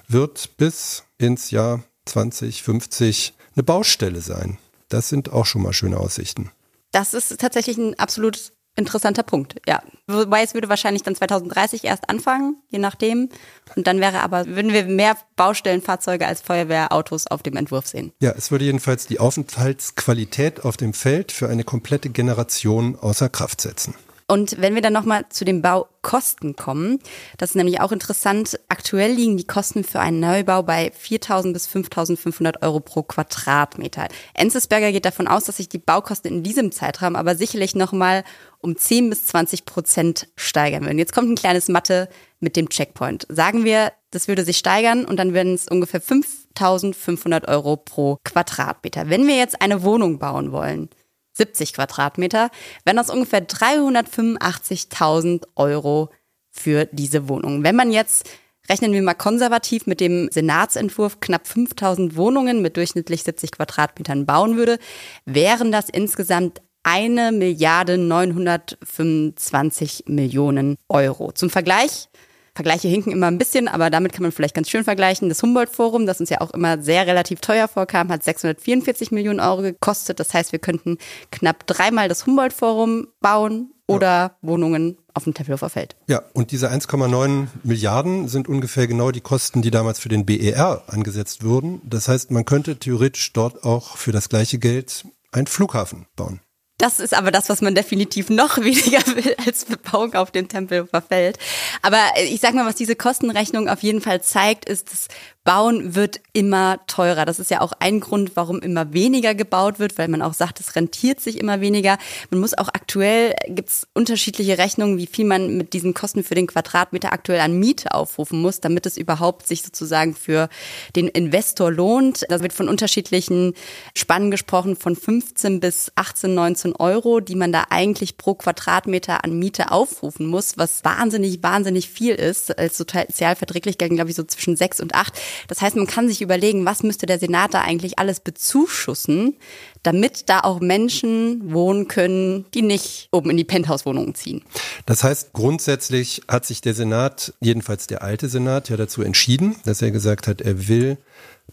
[0.07, 4.59] wird bis ins Jahr 2050 eine Baustelle sein.
[4.91, 6.51] Das sind auch schon mal schöne Aussichten.
[6.93, 9.83] Das ist tatsächlich ein absolut interessanter Punkt, ja.
[10.07, 13.29] Wobei es würde wahrscheinlich dann 2030 erst anfangen, je nachdem.
[13.77, 18.13] Und dann wäre aber, würden wir mehr Baustellenfahrzeuge als Feuerwehrautos auf dem Entwurf sehen.
[18.21, 23.61] Ja, es würde jedenfalls die Aufenthaltsqualität auf dem Feld für eine komplette Generation außer Kraft
[23.61, 23.95] setzen.
[24.31, 26.99] Und wenn wir dann nochmal zu den Baukosten kommen,
[27.39, 28.61] das ist nämlich auch interessant.
[28.69, 34.07] Aktuell liegen die Kosten für einen Neubau bei 4.000 bis 5.500 Euro pro Quadratmeter.
[34.35, 38.23] Enzesberger geht davon aus, dass sich die Baukosten in diesem Zeitraum aber sicherlich nochmal
[38.61, 40.99] um 10 bis 20 Prozent steigern würden.
[40.99, 43.27] Jetzt kommt ein kleines Mathe mit dem Checkpoint.
[43.31, 49.09] Sagen wir, das würde sich steigern und dann wären es ungefähr 5.500 Euro pro Quadratmeter.
[49.09, 50.91] Wenn wir jetzt eine Wohnung bauen wollen,
[51.39, 52.51] 70 Quadratmeter,
[52.85, 56.11] wären das ungefähr 385.000 Euro
[56.51, 57.65] für diese Wohnung.
[57.65, 58.29] Wenn man jetzt
[58.71, 64.59] Rechnen wir mal konservativ mit dem Senatsentwurf knapp 5000 Wohnungen mit durchschnittlich 70 Quadratmetern bauen
[64.59, 64.79] würde,
[65.25, 71.33] wären das insgesamt eine Milliarde 925 Millionen Euro.
[71.33, 72.11] Zum Vergleich,
[72.59, 75.29] Vergleiche hinken immer ein bisschen, aber damit kann man vielleicht ganz schön vergleichen.
[75.29, 79.63] Das Humboldt-Forum, das uns ja auch immer sehr relativ teuer vorkam, hat 644 Millionen Euro
[79.63, 80.19] gekostet.
[80.19, 80.99] Das heißt, wir könnten
[81.31, 84.37] knapp dreimal das Humboldt-Forum bauen oder ja.
[84.43, 85.95] Wohnungen auf dem Tempelhofer Feld.
[86.09, 90.83] Ja, und diese 1,9 Milliarden sind ungefähr genau die Kosten, die damals für den BER
[90.89, 91.81] angesetzt wurden.
[91.85, 96.41] Das heißt, man könnte theoretisch dort auch für das gleiche Geld einen Flughafen bauen.
[96.79, 101.03] Das ist aber das, was man definitiv noch weniger will als Bebauung auf dem Tempelhofer
[101.03, 101.39] Feld.
[101.83, 105.09] Aber ich sag mal, was diese Kostenrechnung auf jeden Fall zeigt, ist, dass
[105.49, 107.25] Bauen wird immer teurer.
[107.25, 110.61] Das ist ja auch ein Grund, warum immer weniger gebaut wird, weil man auch sagt,
[110.61, 111.97] es rentiert sich immer weniger.
[112.31, 116.35] Man muss auch aktuell, gibt es unterschiedliche Rechnungen, wie viel man mit diesen Kosten für
[116.35, 120.51] den Quadratmeter aktuell an Miete aufrufen muss, damit es überhaupt sich sozusagen für
[120.97, 122.27] den Investor lohnt.
[122.29, 123.55] Da wird von unterschiedlichen
[123.97, 129.39] Spannen gesprochen, von 15 bis 18, 19 Euro, die man da eigentlich pro Quadratmeter an
[129.39, 132.59] Miete aufrufen muss, was wahnsinnig, wahnsinnig viel ist.
[132.59, 135.13] Als sozialverträglich gelten, glaube ich, so zwischen 6 und 8.
[135.49, 139.37] Das heißt, man kann sich überlegen, was müsste der Senat da eigentlich alles bezuschussen,
[139.83, 144.43] damit da auch Menschen wohnen können, die nicht oben in die Penthouse-Wohnungen ziehen.
[144.87, 149.83] Das heißt, grundsätzlich hat sich der Senat, jedenfalls der alte Senat, ja dazu entschieden, dass
[149.83, 150.99] er gesagt hat, er will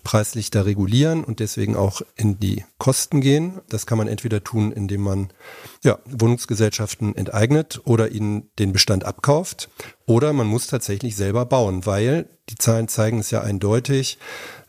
[0.03, 3.61] preislich da regulieren und deswegen auch in die Kosten gehen.
[3.69, 5.29] Das kann man entweder tun, indem man
[5.83, 9.69] ja, Wohnungsgesellschaften enteignet oder ihnen den Bestand abkauft.
[10.07, 14.19] Oder man muss tatsächlich selber bauen, weil die Zahlen zeigen es ja eindeutig.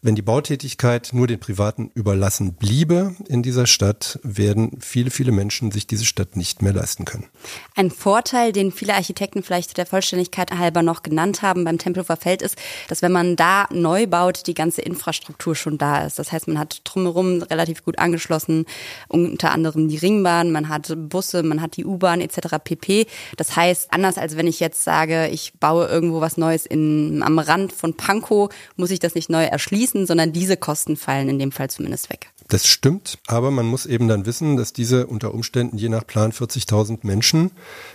[0.02, 5.72] Wenn die Bautätigkeit nur den Privaten überlassen bliebe in dieser Stadt, werden viele, viele Menschen
[5.72, 7.26] sich diese Stadt nicht mehr leisten können.
[7.74, 12.40] Ein Vorteil, den viele Architekten vielleicht der Vollständigkeit halber noch genannt haben beim Tempelhofer Feld
[12.40, 12.56] ist,
[12.88, 16.18] dass wenn man da neu baut, die ganze Infrastruktur schon da ist.
[16.20, 18.66] Das heißt, man hat drumherum relativ gut angeschlossen,
[19.08, 22.56] unter anderem die Ringbahn, man hat Busse, man hat die U-Bahn etc.
[22.62, 23.06] pp.
[23.36, 27.38] Das heißt, anders als wenn ich jetzt sage, ich baue irgendwo was Neues in, am
[27.38, 31.52] Rand von Pankow, muss ich das nicht neu erschließen sondern diese Kosten fallen in dem
[31.52, 32.30] Fall zumindest weg.
[32.48, 36.32] Das stimmt, aber man muss eben dann wissen, dass diese unter Umständen je nach Plan
[36.32, 37.50] 40.000 Menschen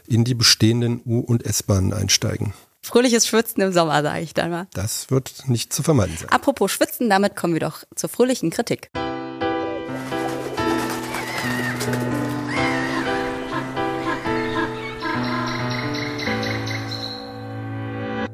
[0.07, 2.53] in die bestehenden U- und S-Bahnen einsteigen.
[2.81, 4.67] Fröhliches Schwitzen im Sommer, sage ich dann mal.
[4.73, 6.29] Das wird nicht zu vermeiden sein.
[6.29, 8.89] Apropos Schwitzen, damit kommen wir doch zur fröhlichen Kritik.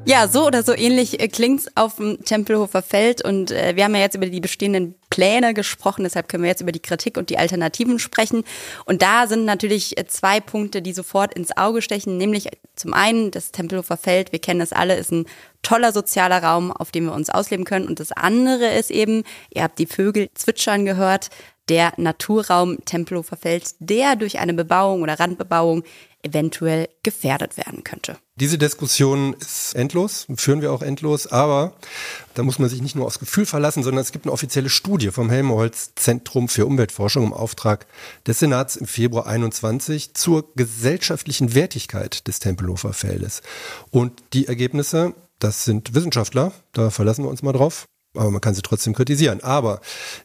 [0.08, 3.94] Ja, so oder so ähnlich äh, klingt's auf dem Tempelhofer Feld und äh, wir haben
[3.94, 7.28] ja jetzt über die bestehenden Pläne gesprochen, deshalb können wir jetzt über die Kritik und
[7.28, 8.44] die Alternativen sprechen.
[8.86, 13.30] Und da sind natürlich äh, zwei Punkte, die sofort ins Auge stechen, nämlich zum einen
[13.32, 15.26] das Tempelhofer Feld, wir kennen das alle, ist ein
[15.60, 17.86] toller sozialer Raum, auf dem wir uns ausleben können.
[17.86, 21.28] Und das andere ist eben, ihr habt die Vögel zwitschern gehört,
[21.68, 25.84] der Naturraum Tempelhofer Feld, der durch eine Bebauung oder Randbebauung
[26.22, 28.18] eventuell gefährdet werden könnte.
[28.36, 31.74] Diese Diskussion ist endlos, führen wir auch endlos, aber
[32.34, 35.10] da muss man sich nicht nur aufs Gefühl verlassen, sondern es gibt eine offizielle Studie
[35.10, 37.86] vom Helmholtz Zentrum für Umweltforschung im Auftrag
[38.26, 43.42] des Senats im Februar 21 zur gesellschaftlichen Wertigkeit des Tempelhofer Feldes.
[43.90, 47.86] Und die Ergebnisse, das sind Wissenschaftler, da verlassen wir uns mal drauf,
[48.18, 49.42] aber man kann sie trotzdem kritisieren.
[49.42, 49.80] Aber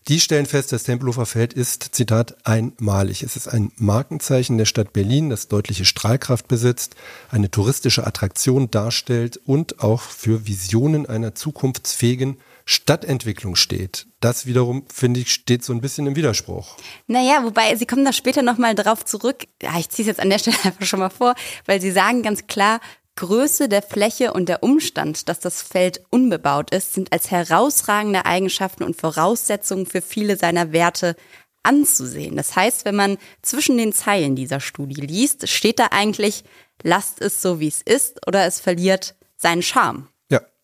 [0.07, 3.23] die stellen fest, das Tempelhofer Feld ist, Zitat, einmalig.
[3.23, 6.95] Es ist ein Markenzeichen der Stadt Berlin, das deutliche Strahlkraft besitzt,
[7.29, 14.07] eine touristische Attraktion darstellt und auch für Visionen einer zukunftsfähigen Stadtentwicklung steht.
[14.19, 16.77] Das wiederum, finde ich, steht so ein bisschen im Widerspruch.
[17.07, 19.43] Naja, wobei, Sie kommen da später nochmal drauf zurück.
[19.61, 22.23] Ja, ich ziehe es jetzt an der Stelle einfach schon mal vor, weil Sie sagen
[22.23, 22.79] ganz klar,
[23.15, 28.83] Größe der Fläche und der Umstand, dass das Feld unbebaut ist, sind als herausragende Eigenschaften
[28.83, 31.15] und Voraussetzungen für viele seiner Werte
[31.61, 32.35] anzusehen.
[32.35, 36.43] Das heißt, wenn man zwischen den Zeilen dieser Studie liest, steht da eigentlich,
[36.81, 40.07] lasst es so, wie es ist, oder es verliert seinen Charme.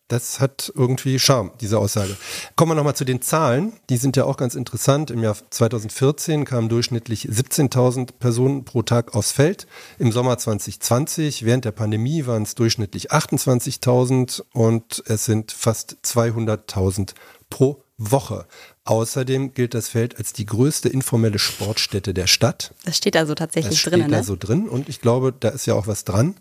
[0.10, 2.18] Das hat irgendwie Charme, diese Aussage.
[2.56, 3.74] Kommen wir nochmal zu den Zahlen.
[3.92, 5.12] Die sind ja auch ganz interessant.
[5.12, 9.68] Im Jahr 2014 kamen durchschnittlich 17.000 Personen pro Tag aufs Feld.
[10.00, 17.14] Im Sommer 2020, während der Pandemie, waren es durchschnittlich 28.000 und es sind fast 200.000
[17.52, 18.48] pro Woche.
[18.86, 22.74] Außerdem gilt das Feld als die größte informelle Sportstätte der Stadt.
[22.86, 24.24] Das steht also tatsächlich das steht drin, da ne?
[24.24, 26.36] so drin und ich glaube, da ist ja auch was dran.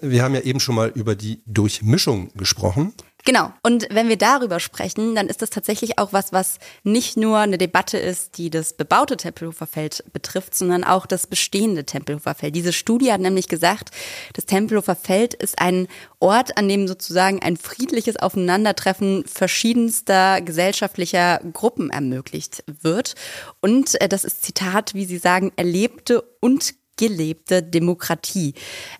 [0.00, 2.94] Wir haben ja eben schon mal über die Durchmischung gesprochen.
[3.24, 3.52] Genau.
[3.62, 7.58] Und wenn wir darüber sprechen, dann ist das tatsächlich auch was, was nicht nur eine
[7.58, 12.56] Debatte ist, die das bebaute Tempelhofer Feld betrifft, sondern auch das bestehende Tempelhofer Feld.
[12.56, 13.90] Diese Studie hat nämlich gesagt,
[14.32, 15.86] das Tempelhofer Feld ist ein
[16.18, 23.14] Ort, an dem sozusagen ein friedliches Aufeinandertreffen verschiedenster gesellschaftlicher Gruppen ermöglicht wird.
[23.60, 28.52] Und äh, das ist Zitat, wie Sie sagen, erlebte und gelebte Demokratie.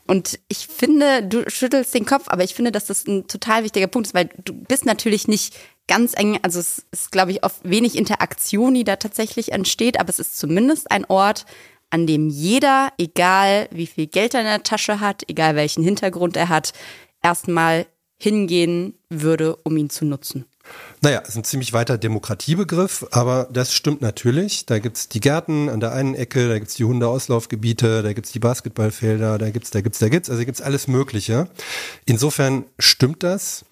[0.06, 3.88] Und ich finde, du schüttelst den Kopf, aber ich finde, dass das ein total wichtiger
[3.88, 5.54] Punkt ist, weil du bist natürlich nicht
[5.86, 10.08] ganz eng, also es ist, glaube ich, oft wenig Interaktion, die da tatsächlich entsteht, aber
[10.08, 11.44] es ist zumindest ein Ort,
[11.90, 16.36] an dem jeder, egal wie viel Geld er in der Tasche hat, egal welchen Hintergrund
[16.36, 16.72] er hat,
[17.22, 17.86] erstmal
[18.16, 20.46] hingehen würde, um ihn zu nutzen.
[21.02, 24.66] Naja, ist ein ziemlich weiter Demokratiebegriff, aber das stimmt natürlich.
[24.66, 28.38] Da gibt's die Gärten an der einen Ecke, da gibt's die Hundeauslaufgebiete, da gibt's die
[28.38, 31.48] Basketballfelder, da gibt's, da gibt's, da gibt's, also gibt's alles Mögliche.
[32.04, 33.64] Insofern stimmt das.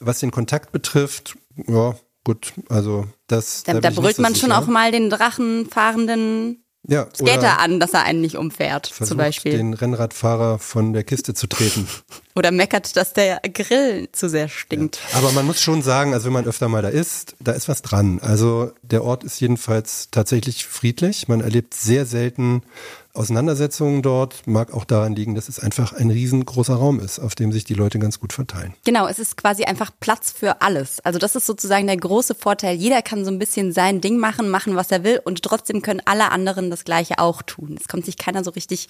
[0.00, 1.36] Was den Kontakt betrifft,
[1.68, 3.62] ja, gut, also das.
[3.62, 4.58] Da, da, ich brüllt man schon sicher.
[4.58, 9.52] auch mal den drachenfahrenden ja, Skater an, dass er einen nicht umfährt, zum versucht, Beispiel.
[9.52, 11.86] den Rennradfahrer von der Kiste zu treten.
[12.34, 14.98] Oder meckert, dass der Grill zu sehr stinkt.
[15.14, 17.82] Aber man muss schon sagen, also wenn man öfter mal da ist, da ist was
[17.82, 18.18] dran.
[18.20, 21.28] Also der Ort ist jedenfalls tatsächlich friedlich.
[21.28, 22.62] Man erlebt sehr selten
[23.14, 24.46] Auseinandersetzungen dort.
[24.46, 27.74] Mag auch daran liegen, dass es einfach ein riesengroßer Raum ist, auf dem sich die
[27.74, 28.74] Leute ganz gut verteilen.
[28.84, 31.00] Genau, es ist quasi einfach Platz für alles.
[31.00, 32.76] Also das ist sozusagen der große Vorteil.
[32.76, 36.02] Jeder kann so ein bisschen sein Ding machen, machen, was er will und trotzdem können
[36.04, 37.76] alle anderen das Gleiche auch tun.
[37.78, 38.88] Es kommt sich keiner so richtig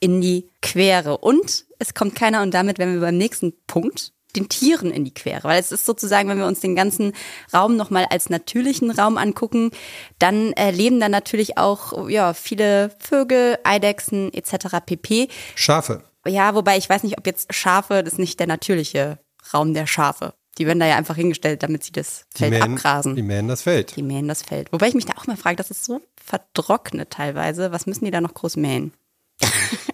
[0.00, 1.18] in die Quere.
[1.18, 5.14] Und es kommt keiner, und damit wären wir beim nächsten Punkt, den Tieren in die
[5.14, 5.44] Quere.
[5.44, 7.12] Weil es ist sozusagen, wenn wir uns den ganzen
[7.52, 9.70] Raum nochmal als natürlichen Raum angucken,
[10.18, 14.76] dann äh, leben da natürlich auch ja, viele Vögel, Eidechsen etc.
[14.84, 15.28] pp.
[15.54, 16.02] Schafe.
[16.26, 19.18] Ja, wobei ich weiß nicht, ob jetzt Schafe, das ist nicht der natürliche
[19.54, 20.34] Raum der Schafe.
[20.58, 23.16] Die werden da ja einfach hingestellt, damit sie das Die Feld mähen, abgrasen.
[23.16, 23.96] die mähen das Feld.
[23.96, 24.70] Die mähen das Feld.
[24.72, 27.72] Wobei ich mich da auch mal frage, das ist so vertrocknet teilweise.
[27.72, 28.92] Was müssen die da noch groß mähen?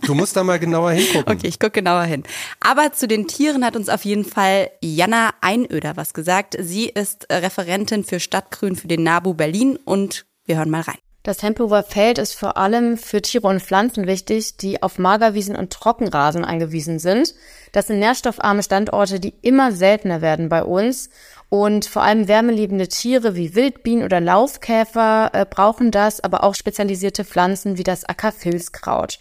[0.02, 1.37] Du musst da mal genauer hingucken.
[1.37, 2.22] Okay, ich gucke genauer hin.
[2.61, 6.56] Aber zu den Tieren hat uns auf jeden Fall Jana Einöder was gesagt.
[6.61, 10.98] Sie ist äh, Referentin für Stadtgrün für den NABU Berlin und wir hören mal rein.
[11.26, 15.72] Das Tempelhofer Feld ist vor allem für Tiere und Pflanzen wichtig, die auf Magerwiesen und
[15.72, 17.35] Trockenrasen angewiesen sind.
[17.72, 21.11] Das sind nährstoffarme Standorte, die immer seltener werden bei uns.
[21.48, 27.24] Und vor allem wärmeliebende Tiere wie Wildbienen oder Laufkäfer äh, brauchen das, aber auch spezialisierte
[27.24, 29.18] Pflanzen wie das Ackerfilzkraut.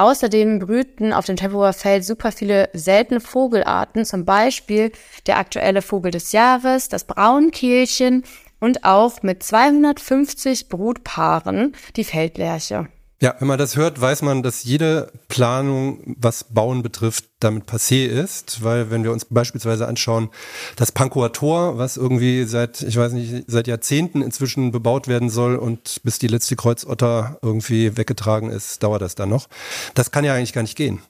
[0.00, 4.92] Außerdem brüten auf dem Tempelhofer Feld super viele seltene Vogelarten, zum Beispiel
[5.26, 8.24] der aktuelle Vogel des Jahres, das Braunkehlchen
[8.60, 12.88] und auch mit 250 Brutpaaren die Feldlerche.
[13.20, 18.06] Ja, wenn man das hört, weiß man, dass jede Planung, was Bauen betrifft, damit passé
[18.06, 20.30] ist, weil wenn wir uns beispielsweise anschauen,
[20.76, 25.56] das Pankower Tor, was irgendwie seit, ich weiß nicht, seit Jahrzehnten inzwischen bebaut werden soll
[25.56, 29.48] und bis die letzte Kreuzotter irgendwie weggetragen ist, dauert das dann noch.
[29.94, 31.00] Das kann ja eigentlich gar nicht gehen.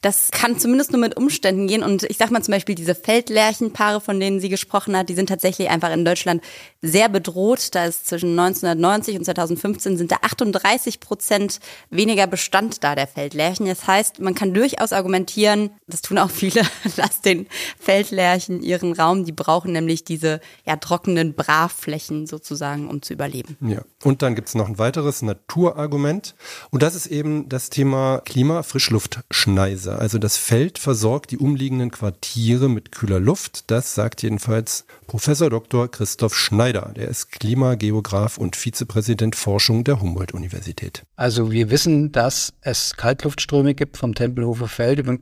[0.00, 1.82] Das kann zumindest nur mit Umständen gehen.
[1.82, 5.28] Und ich sag mal zum Beispiel diese Feldlärchenpaare, von denen sie gesprochen hat, die sind
[5.28, 6.42] tatsächlich einfach in Deutschland
[6.82, 7.74] sehr bedroht.
[7.74, 13.66] Da ist zwischen 1990 und 2015 sind da 38 Prozent weniger Bestand da der Feldlärchen.
[13.66, 16.62] Das heißt, man kann durchaus argumentieren, das tun auch viele,
[16.96, 17.46] lass den
[17.78, 19.24] Feldlärchen ihren Raum.
[19.24, 23.56] Die brauchen nämlich diese ja, trockenen Brachflächen sozusagen, um zu überleben.
[23.60, 23.82] Ja.
[24.04, 26.34] Und dann gibt's noch ein weiteres Naturargument.
[26.70, 29.98] Und das ist eben das Thema Klima, Frischluftschneise.
[29.98, 33.70] Also das Feld versorgt die umliegenden Quartiere mit kühler Luft.
[33.70, 35.90] Das sagt jedenfalls Professor Dr.
[35.90, 36.92] Christoph Schneider.
[36.94, 41.02] Der ist Klimageograf und Vizepräsident Forschung der Humboldt-Universität.
[41.16, 45.20] Also wir wissen, dass es Kaltluftströme gibt vom Tempelhofer Feld über den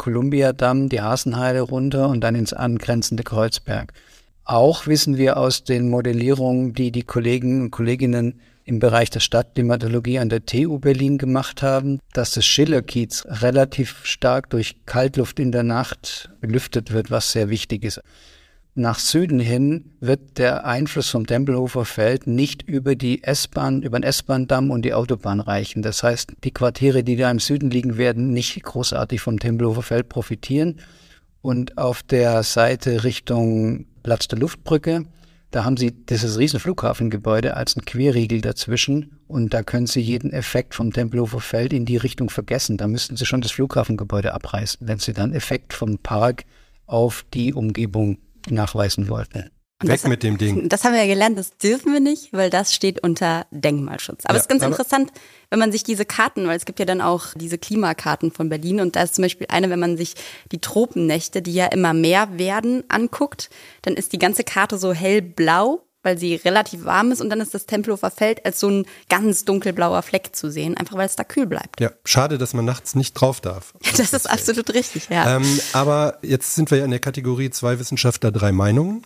[0.57, 3.93] Kolumbiadamm, die Hasenheide runter und dann ins angrenzende Kreuzberg.
[4.45, 10.19] Auch wissen wir aus den Modellierungen, die die Kollegen und Kolleginnen im Bereich der Stadtklimatologie
[10.19, 15.63] an der TU Berlin gemacht haben, dass das Schillerkiez relativ stark durch Kaltluft in der
[15.63, 18.01] Nacht belüftet wird, was sehr wichtig ist.
[18.79, 24.03] Nach Süden hin wird der Einfluss vom Tempelhofer Feld nicht über die S-Bahn, über den
[24.03, 25.81] S-Bahn-Damm und die Autobahn reichen.
[25.81, 30.11] Das heißt, die Quartiere, die da im Süden liegen, werden nicht großartig vom Tempelhofer Feld
[30.11, 30.79] profitieren.
[31.41, 35.07] Und auf der Seite Richtung Platz der Luftbrücke,
[35.53, 40.35] da haben sie dieses riesen Flughafengebäude als ein Querriegel dazwischen und da können sie jeden
[40.35, 42.77] Effekt vom Tempelhofer Feld in die Richtung vergessen.
[42.77, 46.45] Da müssten sie schon das Flughafengebäude abreißen, wenn sie dann Effekt vom Park
[46.85, 48.19] auf die Umgebung
[48.51, 49.51] nachweisen wollten.
[49.83, 50.71] Und Weg das, mit dem Ding.
[50.71, 54.25] Das haben wir ja gelernt, das dürfen wir nicht, weil das steht unter Denkmalschutz.
[54.25, 55.13] Aber es ist ganz interessant,
[55.51, 58.81] wenn man sich diese Karten, weil es gibt ja dann auch diese Klimakarten von Berlin
[58.81, 60.15] und da ist zum Beispiel eine, wenn man sich
[60.51, 63.51] die Tropennächte, die ja immer mehr werden, anguckt,
[63.83, 67.53] dann ist die ganze Karte so hellblau, weil sie relativ warm ist und dann ist
[67.53, 71.25] das Tempelhofer Feld als so ein ganz dunkelblauer Fleck zu sehen, einfach weil es da
[71.25, 71.81] kühl bleibt.
[71.81, 73.75] Ja, schade, dass man nachts nicht drauf darf.
[73.97, 75.37] Das ist absolut richtig, ja.
[75.37, 79.03] Ähm, aber jetzt sind wir ja in der Kategorie zwei Wissenschaftler, drei Meinungen.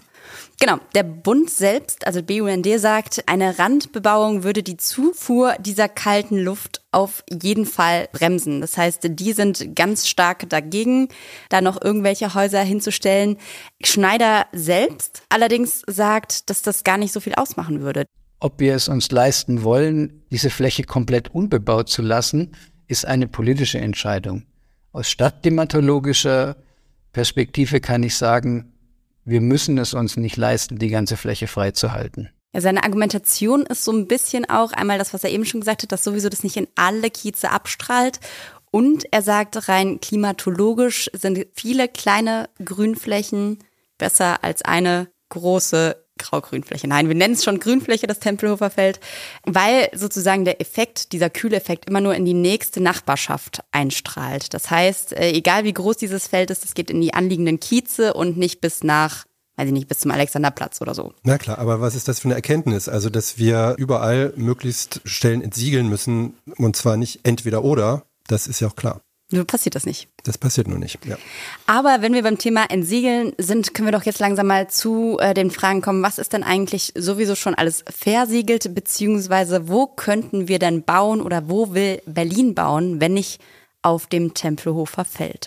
[0.63, 6.83] Genau, der Bund selbst, also BUND sagt, eine Randbebauung würde die Zufuhr dieser kalten Luft
[6.93, 8.61] auf jeden Fall bremsen.
[8.61, 11.09] Das heißt, die sind ganz stark dagegen,
[11.49, 13.39] da noch irgendwelche Häuser hinzustellen.
[13.83, 18.05] Schneider selbst allerdings sagt, dass das gar nicht so viel ausmachen würde.
[18.39, 22.55] Ob wir es uns leisten wollen, diese Fläche komplett unbebaut zu lassen,
[22.87, 24.45] ist eine politische Entscheidung.
[24.93, 26.57] Aus stadtdematologischer
[27.13, 28.75] Perspektive kann ich sagen,
[29.31, 32.31] wir müssen es uns nicht leisten, die ganze Fläche freizuhalten.
[32.53, 35.85] Ja, seine Argumentation ist so ein bisschen auch einmal das, was er eben schon gesagt
[35.85, 38.19] hat, dass sowieso das nicht in alle Kieze abstrahlt.
[38.73, 43.59] Und er sagt, rein klimatologisch sind viele kleine Grünflächen
[43.99, 46.87] besser als eine große Grau-Grünfläche.
[46.87, 49.01] Nein, wir nennen es schon Grünfläche, das Tempelhofer Feld,
[49.45, 54.55] weil sozusagen der Effekt, dieser Kühleffekt immer nur in die nächste Nachbarschaft einstrahlt.
[54.55, 58.15] Das heißt, äh, egal wie groß dieses Feld ist, es geht in die anliegenden Kieze
[58.15, 59.25] und nicht bis nach
[59.57, 61.13] weiß ich nicht, bis zum Alexanderplatz oder so.
[61.23, 62.89] Na klar, aber was ist das für eine Erkenntnis?
[62.89, 68.61] Also, dass wir überall möglichst Stellen entsiegeln müssen und zwar nicht entweder oder, das ist
[68.61, 69.03] ja auch klar.
[69.33, 70.09] Nur passiert das nicht.
[70.25, 71.17] Das passiert nur nicht, ja.
[71.67, 75.35] Aber wenn wir beim Thema Entsiegeln sind, können wir doch jetzt langsam mal zu äh,
[75.35, 80.59] den Fragen kommen, was ist denn eigentlich sowieso schon alles versiegelt, beziehungsweise wo könnten wir
[80.59, 83.41] denn bauen oder wo will Berlin bauen, wenn nicht
[83.83, 85.47] auf dem Tempelhofer Feld?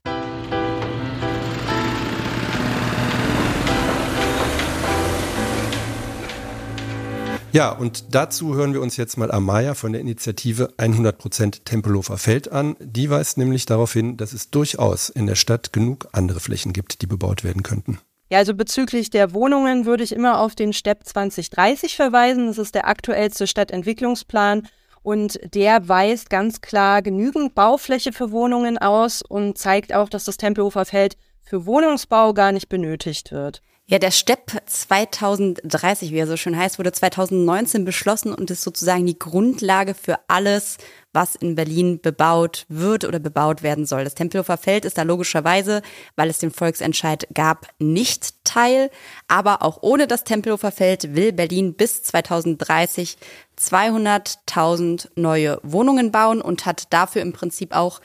[7.53, 12.51] Ja, und dazu hören wir uns jetzt mal Amaya von der Initiative 100% Tempelhofer Feld
[12.51, 12.75] an.
[12.79, 17.03] Die weist nämlich darauf hin, dass es durchaus in der Stadt genug andere Flächen gibt,
[17.03, 17.99] die bebaut werden könnten.
[18.31, 22.47] Ja, also bezüglich der Wohnungen würde ich immer auf den STEP 2030 verweisen.
[22.47, 24.67] Das ist der aktuellste Stadtentwicklungsplan
[25.03, 30.37] und der weist ganz klar genügend Baufläche für Wohnungen aus und zeigt auch, dass das
[30.37, 33.61] Tempelhofer Feld für Wohnungsbau gar nicht benötigt wird.
[33.85, 39.05] Ja, der STEP 2030, wie er so schön heißt, wurde 2019 beschlossen und ist sozusagen
[39.05, 40.77] die Grundlage für alles,
[41.11, 44.05] was in Berlin bebaut wird oder bebaut werden soll.
[44.05, 45.81] Das Tempelhofer Feld ist da logischerweise,
[46.15, 48.89] weil es den Volksentscheid gab, nicht Teil.
[49.27, 53.17] Aber auch ohne das Tempelhofer Feld will Berlin bis 2030
[53.59, 57.99] 200.000 neue Wohnungen bauen und hat dafür im Prinzip auch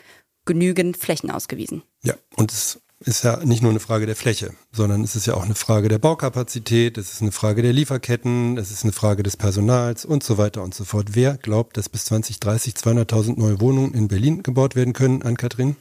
[0.45, 1.83] genügend Flächen ausgewiesen.
[2.03, 5.35] Ja, und es ist ja nicht nur eine Frage der Fläche, sondern es ist ja
[5.35, 9.23] auch eine Frage der Baukapazität, es ist eine Frage der Lieferketten, es ist eine Frage
[9.23, 11.11] des Personals und so weiter und so fort.
[11.13, 15.77] Wer glaubt, dass bis 2030 200.000 neue Wohnungen in Berlin gebaut werden können, an Kathrin?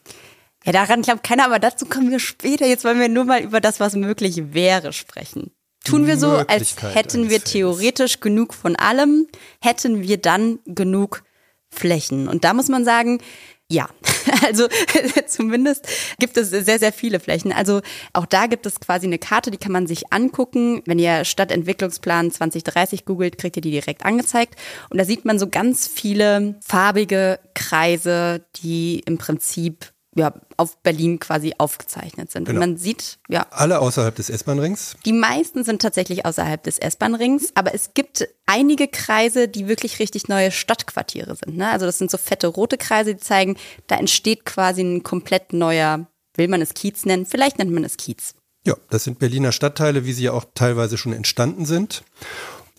[0.63, 2.65] Ja, daran glaubt keiner, aber dazu kommen wir später.
[2.67, 5.51] Jetzt wollen wir nur mal über das, was möglich wäre, sprechen.
[5.85, 9.27] Tun wir so, als hätten wir theoretisch genug von allem,
[9.61, 11.23] hätten wir dann genug
[11.69, 12.27] Flächen.
[12.27, 13.21] Und da muss man sagen,
[13.69, 13.89] ja,
[14.45, 14.67] also
[15.27, 15.87] zumindest
[16.19, 17.51] gibt es sehr, sehr viele Flächen.
[17.51, 17.81] Also
[18.13, 20.81] auch da gibt es quasi eine Karte, die kann man sich angucken.
[20.85, 24.55] Wenn ihr Stadtentwicklungsplan 2030 googelt, kriegt ihr die direkt angezeigt.
[24.89, 31.19] Und da sieht man so ganz viele farbige Kreise, die im Prinzip ja, auf Berlin
[31.19, 32.45] quasi aufgezeichnet sind.
[32.45, 32.57] Genau.
[32.57, 33.45] Und man sieht, ja.
[33.51, 34.97] Alle außerhalb des S-Bahn-Rings?
[35.05, 40.27] Die meisten sind tatsächlich außerhalb des S-Bahn-Rings, aber es gibt einige Kreise, die wirklich richtig
[40.27, 41.57] neue Stadtquartiere sind.
[41.57, 41.69] Ne?
[41.69, 46.07] Also das sind so fette rote Kreise, die zeigen, da entsteht quasi ein komplett neuer,
[46.35, 47.25] will man es Kiez nennen?
[47.25, 48.33] Vielleicht nennt man es Kiez.
[48.65, 52.03] Ja, das sind Berliner Stadtteile, wie sie ja auch teilweise schon entstanden sind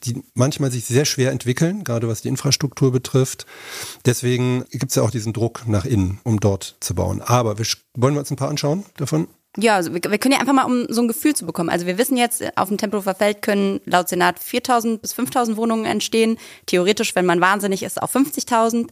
[0.04, 3.46] die manchmal sich sehr schwer entwickeln, gerade was die Infrastruktur betrifft.
[4.04, 7.20] Deswegen gibt es ja auch diesen Druck nach innen, um dort zu bauen.
[7.20, 9.28] Aber wir, wollen wir uns ein paar anschauen davon?
[9.56, 11.70] Ja, also wir, wir können ja einfach mal, um so ein Gefühl zu bekommen.
[11.70, 15.84] Also wir wissen jetzt, auf dem Tempelhofer Feld können laut Senat 4.000 bis 5.000 Wohnungen
[15.84, 16.38] entstehen.
[16.66, 18.88] Theoretisch, wenn man wahnsinnig ist, auch 50.000.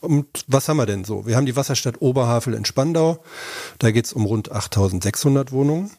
[0.00, 1.26] Und was haben wir denn so?
[1.26, 3.22] Wir haben die Wasserstadt Oberhavel in Spandau.
[3.78, 5.90] Da geht's um rund 8.600 Wohnungen.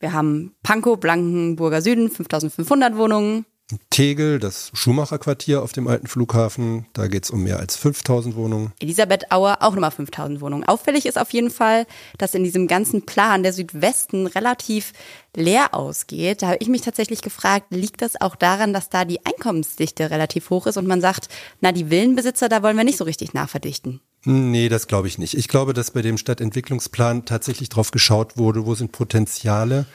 [0.00, 3.44] Wir haben Pankow, Blankenburger Süden, 5.500 Wohnungen.
[3.90, 8.72] Tegel, das Schumacher-Quartier auf dem alten Flughafen, da geht es um mehr als 5000 Wohnungen.
[8.80, 10.64] Elisabeth Auer auch nochmal 5000 Wohnungen.
[10.64, 11.86] Auffällig ist auf jeden Fall,
[12.18, 14.92] dass in diesem ganzen Plan der Südwesten relativ
[15.36, 16.42] leer ausgeht.
[16.42, 20.50] Da habe ich mich tatsächlich gefragt, liegt das auch daran, dass da die Einkommensdichte relativ
[20.50, 21.28] hoch ist und man sagt,
[21.60, 24.00] na, die Villenbesitzer, da wollen wir nicht so richtig nachverdichten?
[24.24, 25.34] Nee, das glaube ich nicht.
[25.34, 29.86] Ich glaube, dass bei dem Stadtentwicklungsplan tatsächlich drauf geschaut wurde, wo sind Potenziale,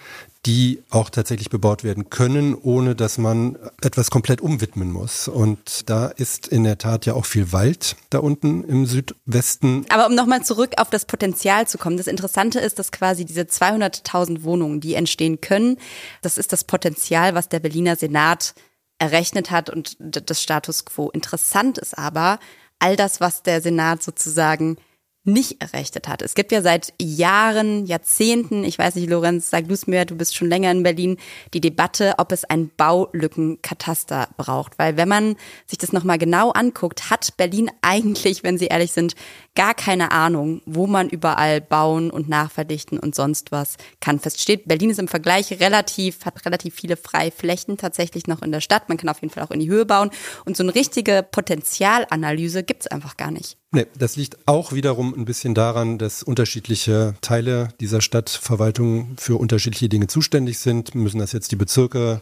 [0.48, 5.28] die auch tatsächlich bebaut werden können, ohne dass man etwas komplett umwidmen muss.
[5.28, 9.86] Und da ist in der Tat ja auch viel Wald da unten im Südwesten.
[9.90, 13.42] Aber um nochmal zurück auf das Potenzial zu kommen, das Interessante ist, dass quasi diese
[13.42, 15.78] 200.000 Wohnungen, die entstehen können,
[16.24, 18.56] das ist das Potenzial, was der Berliner Senat
[18.98, 21.10] errechnet hat und das Status quo.
[21.10, 22.40] Interessant ist aber
[22.80, 24.78] all das, was der Senat sozusagen
[25.26, 26.22] nicht errechnet hat.
[26.22, 30.16] Es gibt ja seit Jahren, Jahrzehnten, ich weiß nicht, Lorenz, sag du es mir, du
[30.16, 31.18] bist schon länger in Berlin,
[31.54, 34.78] die Debatte, ob es ein Baulückenkataster braucht.
[34.78, 39.16] Weil wenn man sich das nochmal genau anguckt, hat Berlin eigentlich, wenn sie ehrlich sind,
[39.56, 44.20] gar keine Ahnung, wo man überall bauen und nachverdichten und sonst was kann.
[44.20, 48.52] Fest steht, Berlin ist im Vergleich relativ, hat relativ viele freie Flächen tatsächlich noch in
[48.52, 48.90] der Stadt.
[48.90, 50.12] Man kann auf jeden Fall auch in die Höhe bauen.
[50.46, 53.58] Und so eine richtige Potenzialanalyse gibt's einfach gar nicht.
[53.76, 59.90] Nee, das liegt auch wiederum ein bisschen daran, dass unterschiedliche Teile dieser Stadtverwaltung für unterschiedliche
[59.90, 60.96] Dinge zuständig sind.
[60.96, 62.22] Müssen das jetzt die Bezirke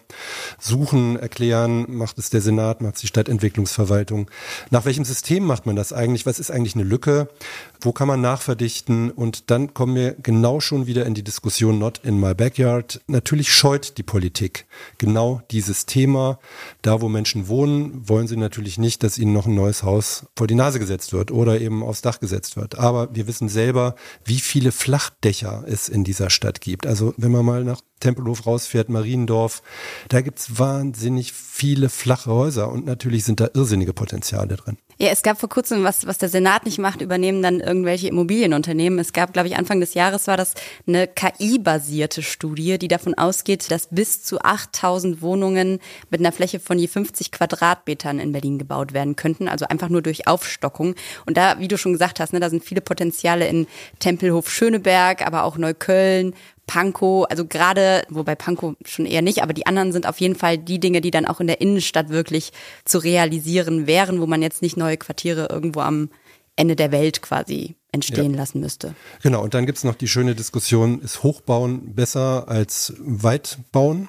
[0.57, 1.86] suchen, erklären?
[1.89, 2.81] Macht es der Senat?
[2.81, 4.31] Macht es die Stadtentwicklungsverwaltung?
[4.71, 6.25] Nach welchem System macht man das eigentlich?
[6.25, 7.22] Was ist eigentlich eine Lücke?
[7.82, 9.11] Wo kann man nachverdichten?
[9.11, 13.01] Und dann kommen wir genau schon wieder in die Diskussion Not in my backyard.
[13.07, 14.65] Natürlich scheut die Politik
[14.97, 16.39] genau dieses Thema.
[16.82, 20.47] Da, wo Menschen wohnen, wollen sie natürlich nicht, dass ihnen noch ein neues Haus vor
[20.47, 22.80] die Nase gesetzt wird oder eben aufs Dach gesetzt wird.
[22.80, 26.88] Aber wir wissen selber, wie viele Flachdächer es in dieser Stadt gibt.
[26.88, 29.62] Also wenn man mal nach Tempelhof rausfährt, Mariendorf,
[30.10, 34.78] da gibt's wahnsinnig viele flache Häuser und natürlich sind da irrsinnige Potenziale drin.
[35.00, 39.00] Ja, es gab vor kurzem was, was der Senat nicht macht, übernehmen dann irgendwelche Immobilienunternehmen.
[39.00, 40.54] Es gab, glaube ich, Anfang des Jahres war das
[40.88, 45.80] eine KI-basierte Studie, die davon ausgeht, dass bis zu 8000 Wohnungen
[46.12, 49.48] mit einer Fläche von je 50 Quadratmetern in Berlin gebaut werden könnten.
[49.48, 50.94] Also einfach nur durch Aufstockung.
[51.26, 53.66] Und da, wie du schon gesagt hast, ne, da sind viele Potenziale in
[54.00, 56.36] Tempelhof Schöneberg, aber auch Neukölln,
[56.68, 60.57] Pankow, also gerade, wobei Pankow schon eher nicht, aber die anderen sind auf jeden Fall
[60.57, 62.51] die Dinge, die dann auch in der Innenstadt wirklich
[62.86, 66.09] zu realisieren wären, wo man jetzt nicht neue Quartiere irgendwo am
[66.55, 68.38] Ende der Welt quasi entstehen ja.
[68.38, 68.95] lassen müsste.
[69.22, 74.07] Genau, und dann gibt's noch die schöne Diskussion, ist Hochbauen besser als Weitbauen?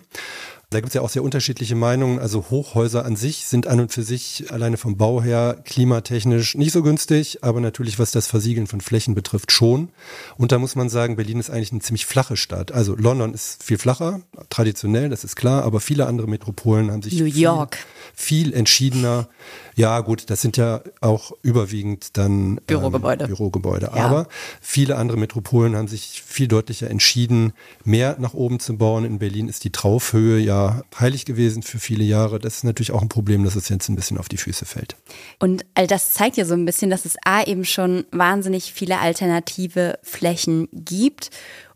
[0.74, 2.18] Da gibt es ja auch sehr unterschiedliche Meinungen.
[2.18, 6.72] Also Hochhäuser an sich sind an und für sich alleine vom Bau her klimatechnisch nicht
[6.72, 9.90] so günstig, aber natürlich was das Versiegeln von Flächen betrifft schon.
[10.36, 12.72] Und da muss man sagen, Berlin ist eigentlich eine ziemlich flache Stadt.
[12.72, 17.20] Also London ist viel flacher, traditionell, das ist klar, aber viele andere Metropolen haben sich
[17.20, 17.78] New York.
[18.12, 19.28] Viel, viel entschiedener.
[19.74, 23.24] Ja, gut, das sind ja auch überwiegend dann Bürogebäude.
[23.24, 23.90] Ähm, Bürogebäude.
[23.94, 24.04] Ja.
[24.04, 24.28] Aber
[24.60, 27.52] viele andere Metropolen haben sich viel deutlicher entschieden,
[27.84, 29.04] mehr nach oben zu bauen.
[29.04, 32.38] In Berlin ist die Traufhöhe ja heilig gewesen für viele Jahre.
[32.38, 34.96] Das ist natürlich auch ein Problem, dass es jetzt ein bisschen auf die Füße fällt.
[35.38, 39.00] Und all das zeigt ja so ein bisschen, dass es A eben schon wahnsinnig viele
[39.00, 41.30] alternative Flächen gibt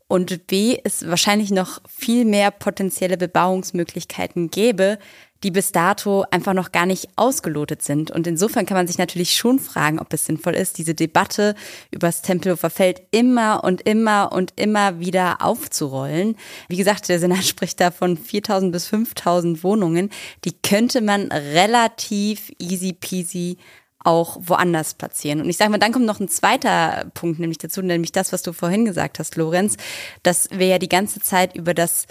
[0.08, 4.98] und B es wahrscheinlich noch viel mehr potenzielle Bebauungsmöglichkeiten gäbe,
[5.42, 8.10] die bis dato einfach noch gar nicht ausgelotet sind.
[8.10, 11.54] Und insofern kann man sich natürlich schon fragen, ob es sinnvoll ist, diese Debatte
[11.90, 16.36] über das Tempelhofer Feld immer und immer und immer wieder aufzurollen.
[16.68, 20.10] Wie gesagt, der Senat spricht da von 4000 bis 5000 Wohnungen.
[20.44, 23.58] Die könnte man relativ easy peasy
[24.04, 25.40] auch woanders platzieren.
[25.40, 28.42] Und ich sage mal, dann kommt noch ein zweiter Punkt nämlich dazu, nämlich das, was
[28.42, 29.76] du vorhin gesagt hast, Lorenz,
[30.22, 32.06] dass wir ja die ganze Zeit über das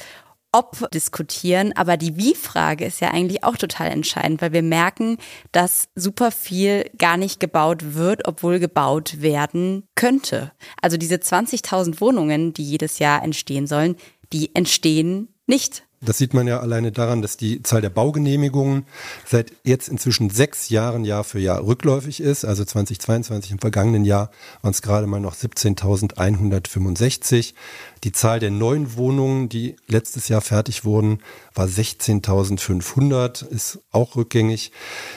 [0.58, 5.18] ob diskutieren, aber die Wie-Frage ist ja eigentlich auch total entscheidend, weil wir merken,
[5.52, 10.52] dass super viel gar nicht gebaut wird, obwohl gebaut werden könnte.
[10.82, 13.98] Also diese 20.000 Wohnungen, die jedes Jahr entstehen sollen,
[14.34, 15.87] die entstehen nicht.
[16.00, 18.86] Das sieht man ja alleine daran, dass die Zahl der Baugenehmigungen
[19.26, 22.46] seit jetzt inzwischen sechs Jahren Jahr für Jahr rückläufig ist.
[22.46, 24.30] Also 2022 im vergangenen Jahr
[24.62, 27.56] waren es gerade mal noch 17.165.
[28.04, 31.18] Die Zahl der neuen Wohnungen, die letztes Jahr fertig wurden,
[31.56, 34.72] war 16.500, ist auch rückgängig.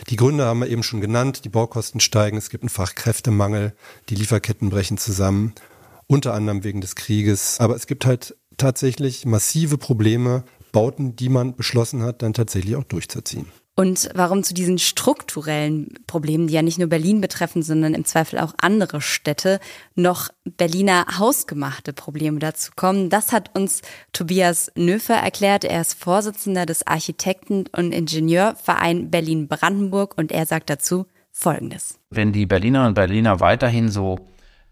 [0.08, 1.44] Die Gründe haben wir eben schon genannt.
[1.44, 3.74] Die Baukosten steigen, es gibt einen Fachkräftemangel,
[4.08, 5.52] die Lieferketten brechen zusammen.
[6.06, 7.60] unter anderem wegen des Krieges.
[7.60, 12.84] Aber es gibt halt tatsächlich massive Probleme, Bauten, die man beschlossen hat, dann tatsächlich auch
[12.84, 13.46] durchzuziehen.
[13.76, 18.38] Und warum zu diesen strukturellen Problemen, die ja nicht nur Berlin betreffen, sondern im Zweifel
[18.38, 19.58] auch andere Städte,
[19.94, 23.80] noch Berliner hausgemachte Probleme dazu kommen, das hat uns
[24.12, 25.64] Tobias Nöfer erklärt.
[25.64, 31.98] Er ist Vorsitzender des Architekten- und Ingenieurverein Berlin-Brandenburg und er sagt dazu Folgendes.
[32.10, 34.18] Wenn die Berliner und Berliner weiterhin so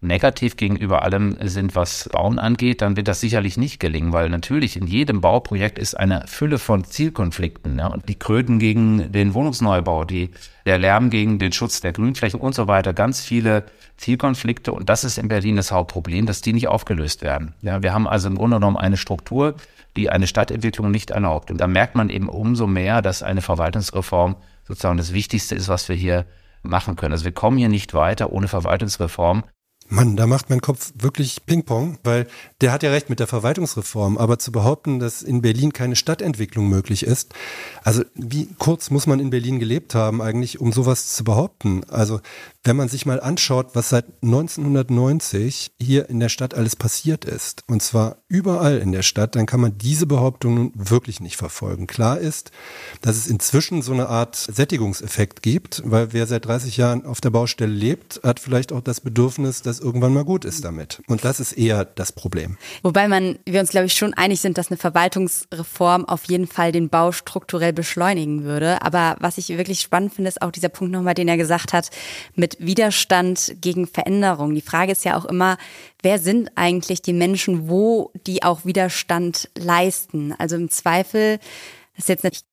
[0.01, 4.77] negativ gegenüber allem sind, was Bauen angeht, dann wird das sicherlich nicht gelingen, weil natürlich
[4.77, 7.79] in jedem Bauprojekt ist eine Fülle von Zielkonflikten.
[7.79, 10.29] Ja, und die Kröten gegen den Wohnungsneubau, die,
[10.65, 13.65] der Lärm gegen den Schutz der Grünflächen und so weiter, ganz viele
[13.97, 14.71] Zielkonflikte.
[14.71, 17.53] Und das ist in Berlin das Hauptproblem, dass die nicht aufgelöst werden.
[17.61, 19.55] Ja, wir haben also im Grunde genommen eine Struktur,
[19.97, 21.51] die eine Stadtentwicklung nicht erlaubt.
[21.51, 25.89] Und da merkt man eben umso mehr, dass eine Verwaltungsreform sozusagen das Wichtigste ist, was
[25.89, 26.25] wir hier
[26.61, 27.11] machen können.
[27.11, 29.43] Also wir kommen hier nicht weiter ohne Verwaltungsreform.
[29.91, 32.27] Mann, da macht mein Kopf wirklich Ping-Pong, weil
[32.61, 36.69] der hat ja recht mit der Verwaltungsreform, aber zu behaupten, dass in Berlin keine Stadtentwicklung
[36.69, 37.33] möglich ist,
[37.83, 41.83] also wie kurz muss man in Berlin gelebt haben eigentlich, um sowas zu behaupten?
[41.89, 42.21] Also
[42.63, 47.63] wenn man sich mal anschaut, was seit 1990 hier in der Stadt alles passiert ist,
[47.67, 51.87] und zwar überall in der Stadt, dann kann man diese Behauptung nun wirklich nicht verfolgen.
[51.87, 52.51] Klar ist,
[53.01, 57.31] dass es inzwischen so eine Art Sättigungseffekt gibt, weil wer seit 30 Jahren auf der
[57.31, 61.01] Baustelle lebt, hat vielleicht auch das Bedürfnis, dass irgendwann mal gut ist damit.
[61.07, 62.57] Und das ist eher das Problem.
[62.83, 66.71] Wobei man, wir uns glaube ich schon einig sind, dass eine Verwaltungsreform auf jeden Fall
[66.71, 68.81] den Bau strukturell beschleunigen würde.
[68.81, 71.89] Aber was ich wirklich spannend finde, ist auch dieser Punkt nochmal, den er gesagt hat,
[72.35, 74.53] mit Widerstand gegen Veränderung.
[74.53, 75.57] Die Frage ist ja auch immer,
[76.01, 80.33] wer sind eigentlich die Menschen, wo die auch Widerstand leisten?
[80.37, 81.39] Also im Zweifel,
[81.95, 82.48] das ist jetzt nicht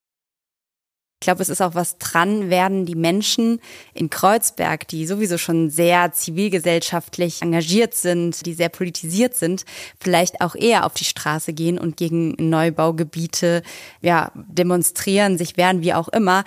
[1.18, 3.60] ich glaube, es ist auch was dran, werden die Menschen
[3.94, 9.64] in Kreuzberg, die sowieso schon sehr zivilgesellschaftlich engagiert sind, die sehr politisiert sind,
[9.98, 13.62] vielleicht auch eher auf die Straße gehen und gegen Neubaugebiete
[14.02, 16.44] ja, demonstrieren, sich wehren, wie auch immer,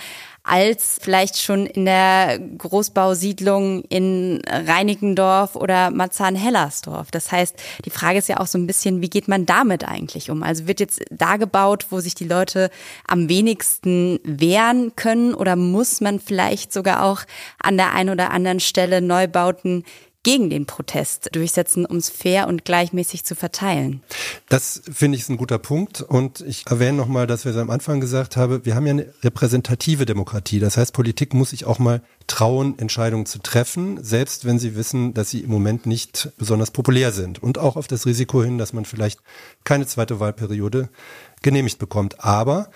[0.49, 7.11] als vielleicht schon in der Großbausiedlung in Reinickendorf oder Marzahn-Hellersdorf.
[7.11, 10.31] Das heißt, die Frage ist ja auch so ein bisschen, wie geht man damit eigentlich
[10.31, 10.41] um?
[10.41, 12.71] Also wird jetzt da gebaut, wo sich die Leute
[13.07, 17.21] am wenigsten wehren können oder muss man vielleicht sogar auch
[17.61, 19.83] an der einen oder anderen Stelle Neubauten
[20.23, 24.03] gegen den Protest durchsetzen, um es fair und gleichmäßig zu verteilen.
[24.49, 26.01] Das finde ich ist ein guter Punkt.
[26.01, 29.13] Und ich erwähne nochmal, dass wir es am Anfang gesagt haben, wir haben ja eine
[29.23, 30.59] repräsentative Demokratie.
[30.59, 35.13] Das heißt, Politik muss sich auch mal trauen, Entscheidungen zu treffen, selbst wenn sie wissen,
[35.13, 37.41] dass sie im Moment nicht besonders populär sind.
[37.41, 39.21] Und auch auf das Risiko hin, dass man vielleicht
[39.63, 40.89] keine zweite Wahlperiode
[41.41, 42.23] genehmigt bekommt.
[42.23, 42.69] Aber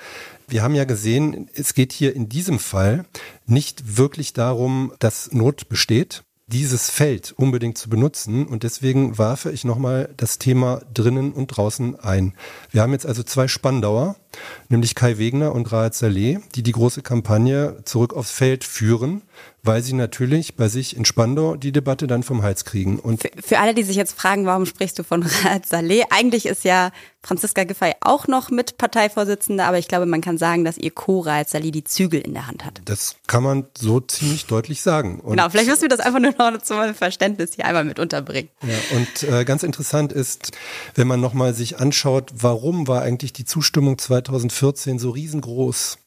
[0.48, 3.06] wir haben ja gesehen, es geht hier in diesem Fall
[3.46, 6.24] nicht wirklich darum, dass Not besteht,
[6.54, 8.46] dieses Feld unbedingt zu benutzen.
[8.46, 12.36] Und deswegen warfe ich nochmal das Thema drinnen und draußen ein.
[12.70, 14.16] Wir haben jetzt also zwei Spandauer,
[14.70, 19.24] nämlich Kai Wegner und Raed Saleh, die die große Kampagne zurück aufs Feld führen
[19.64, 23.00] weil sie natürlich bei sich in Spandau die Debatte dann vom Hals kriegen.
[23.00, 26.04] Und für, für alle, die sich jetzt fragen, warum sprichst du von Raad Saleh?
[26.10, 26.92] Eigentlich ist ja
[27.26, 31.22] Franziska Giffey auch noch mit Parteivorsitzende, aber ich glaube, man kann sagen, dass ihr Co.
[31.22, 32.82] Raad Saleh die Zügel in der Hand hat.
[32.84, 35.22] Das kann man so ziemlich deutlich sagen.
[35.22, 38.50] Und genau, vielleicht müssen wir das einfach nur noch zum Verständnis hier einmal mit unterbringen.
[38.62, 40.52] Ja, und äh, ganz interessant ist,
[40.96, 46.00] wenn man nochmal sich anschaut, warum war eigentlich die Zustimmung 2014 so riesengroß?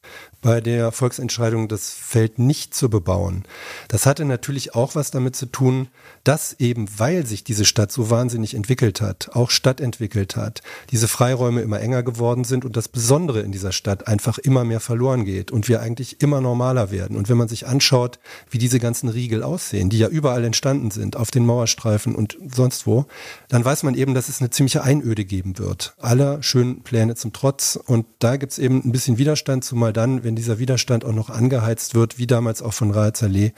[0.47, 3.43] Bei der Volksentscheidung das Feld nicht zu bebauen.
[3.89, 5.89] Das hatte natürlich auch was damit zu tun,
[6.27, 10.61] dass eben, weil sich diese Stadt so wahnsinnig entwickelt hat, auch Stadt entwickelt hat,
[10.91, 14.81] diese Freiräume immer enger geworden sind und das Besondere in dieser Stadt einfach immer mehr
[14.81, 17.17] verloren geht und wir eigentlich immer normaler werden.
[17.17, 18.19] Und wenn man sich anschaut,
[18.51, 22.89] wie diese ganzen Riegel aussehen, die ja überall entstanden sind, auf den Mauerstreifen und sonst
[22.89, 23.07] wo,
[23.49, 25.95] dann weiß man eben, dass es eine ziemliche Einöde geben wird.
[26.01, 27.77] Aller schönen Pläne zum Trotz.
[27.77, 31.31] Und da gibt es eben ein bisschen Widerstand, zumal dann, wenn dieser Widerstand auch noch
[31.31, 33.53] angeheizt wird, wie damals auch von Raed Saleh,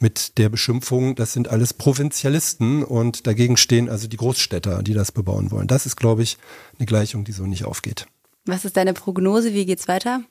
[0.00, 1.72] mit der Beschimpfung, das sind alles
[2.10, 5.68] Provinzialisten und dagegen stehen also die Großstädter, die das bebauen wollen.
[5.68, 6.38] Das ist, glaube ich,
[6.76, 8.06] eine Gleichung, die so nicht aufgeht.
[8.46, 9.54] Was ist deine Prognose?
[9.54, 10.22] Wie geht's weiter?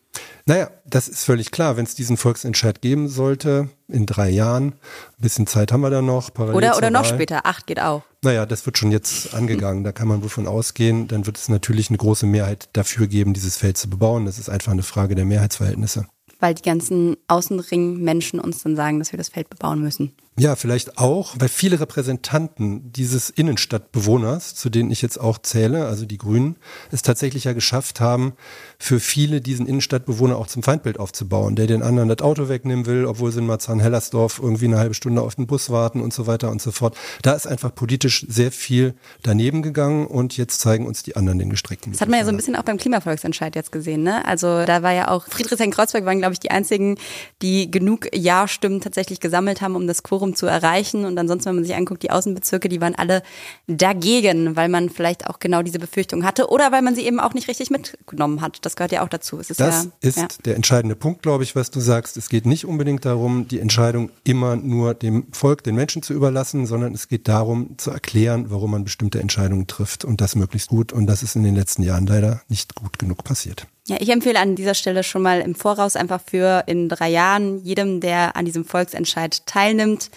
[0.46, 1.78] Naja, das ist völlig klar.
[1.78, 6.02] Wenn es diesen Volksentscheid geben sollte, in drei Jahren, ein bisschen Zeit haben wir da
[6.02, 6.38] noch.
[6.38, 8.02] Oder, oder noch später, acht geht auch.
[8.24, 9.86] Naja, das wird schon jetzt angegangen.
[9.86, 11.08] Da kann man wohl von ausgehen.
[11.08, 14.26] Dann wird es natürlich eine große Mehrheit dafür geben, dieses Feld zu bebauen.
[14.26, 16.08] Das ist einfach eine Frage der Mehrheitsverhältnisse.
[16.40, 20.14] Weil die ganzen Außenringmenschen uns dann sagen, dass wir das Feld bebauen müssen.
[20.40, 26.06] Ja, vielleicht auch, weil viele Repräsentanten dieses Innenstadtbewohners, zu denen ich jetzt auch zähle, also
[26.06, 26.56] die Grünen,
[26.92, 28.32] es tatsächlich ja geschafft haben,
[28.78, 33.04] für viele diesen Innenstadtbewohner auch zum Feindbild aufzubauen, der den anderen das Auto wegnehmen will,
[33.04, 36.50] obwohl sie in Marzahn-Hellersdorf irgendwie eine halbe Stunde auf den Bus warten und so weiter
[36.52, 36.96] und so fort.
[37.22, 41.50] Da ist einfach politisch sehr viel daneben gegangen und jetzt zeigen uns die anderen den
[41.50, 41.92] gestreckten.
[41.92, 44.24] Das hat man ja so ein bisschen auch beim Klimavolksentscheid jetzt gesehen, ne?
[44.26, 46.98] Also da war ja auch Friedrichshain-Kreuzberg waren, glaube ich, die einzigen,
[47.42, 51.06] die genug Ja-Stimmen tatsächlich gesammelt haben, um das Quorum zu erreichen.
[51.06, 53.24] Und ansonsten, wenn man sich anguckt, die Außenbezirke, die waren alle
[53.68, 57.34] dagegen, weil man vielleicht auch genau diese Befürchtung hatte oder weil man sie eben auch
[57.34, 58.60] nicht richtig mitgenommen hat.
[58.66, 59.38] Das gehört ja auch dazu.
[59.38, 60.28] das ja, ist ja.
[60.46, 62.18] der entscheidende Punkt, glaube ich, was du sagst.
[62.18, 66.66] Es geht nicht unbedingt darum, die Entscheidung immer nur dem Volk, den Menschen zu überlassen,
[66.66, 70.94] sondern es geht darum, zu erklären, warum man bestimmte Entscheidungen trifft und das möglichst gut.
[70.94, 73.68] Und das ist in den letzten Jahren leider nicht gut genug passiert.
[73.90, 77.58] Ja, ich empfehle an dieser Stelle schon mal im Voraus einfach für in drei Jahren
[77.58, 80.12] jedem, der an diesem Volksentscheid teilnimmt,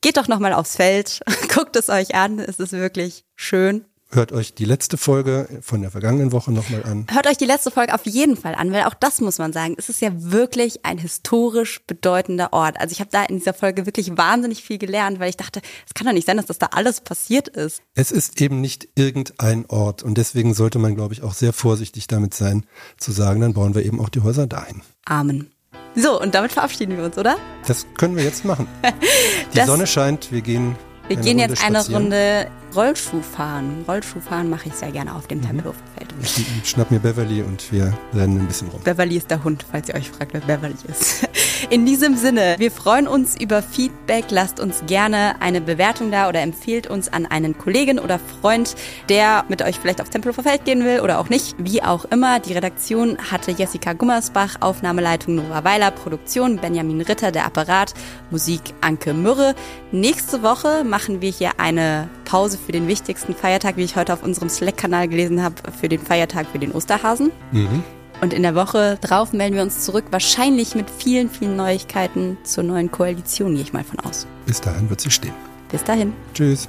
[0.00, 1.20] geht doch nochmal aufs Feld,
[1.54, 3.84] guckt es euch an, es ist wirklich schön.
[4.08, 7.06] Hört euch die letzte Folge von der vergangenen Woche nochmal an.
[7.10, 9.74] Hört euch die letzte Folge auf jeden Fall an, weil auch das muss man sagen,
[9.78, 12.78] es ist ja wirklich ein historisch bedeutender Ort.
[12.78, 15.94] Also ich habe da in dieser Folge wirklich wahnsinnig viel gelernt, weil ich dachte, es
[15.94, 17.82] kann doch nicht sein, dass das da alles passiert ist.
[17.94, 22.06] Es ist eben nicht irgendein Ort und deswegen sollte man, glaube ich, auch sehr vorsichtig
[22.06, 22.64] damit sein,
[22.98, 24.82] zu sagen, dann bauen wir eben auch die Häuser dahin.
[25.04, 25.50] Amen.
[25.96, 27.36] So, und damit verabschieden wir uns, oder?
[27.66, 28.68] Das können wir jetzt machen.
[29.54, 30.76] Die Sonne scheint, wir gehen.
[31.08, 32.02] Wir eine gehen Runde jetzt eine spazieren.
[32.02, 33.84] Runde Rollschuh fahren.
[33.88, 35.28] Rollschuh fahren mache ich sehr gerne auf Mhm.
[35.28, 36.14] dem Tempelhofer Feld.
[36.22, 38.80] Ich schnapp mir Beverly und wir rennen ein bisschen rum.
[38.82, 41.28] Beverly ist der Hund, falls ihr euch fragt, wer Beverly ist.
[41.70, 44.26] In diesem Sinne, wir freuen uns über Feedback.
[44.30, 48.74] Lasst uns gerne eine Bewertung da oder empfehlt uns an einen Kollegen oder Freund,
[49.08, 51.54] der mit euch vielleicht aufs Tempelhofer Feld gehen will oder auch nicht.
[51.58, 57.46] Wie auch immer, die Redaktion hatte Jessica Gummersbach, Aufnahmeleitung Nora Weiler, Produktion Benjamin Ritter, der
[57.46, 57.94] Apparat,
[58.30, 59.54] Musik Anke Mürre.
[59.92, 64.22] Nächste Woche machen wir hier eine Pause für den wichtigsten Feiertag, wie ich heute auf
[64.22, 67.30] unserem Slack-Kanal gelesen habe, für den Feiertag für den Osterhasen.
[67.52, 67.82] Mhm.
[68.20, 72.64] Und in der Woche drauf melden wir uns zurück, wahrscheinlich mit vielen, vielen Neuigkeiten zur
[72.64, 74.26] neuen Koalition, gehe ich mal von aus.
[74.46, 75.34] Bis dahin wird sie stehen.
[75.70, 76.12] Bis dahin.
[76.32, 76.68] Tschüss.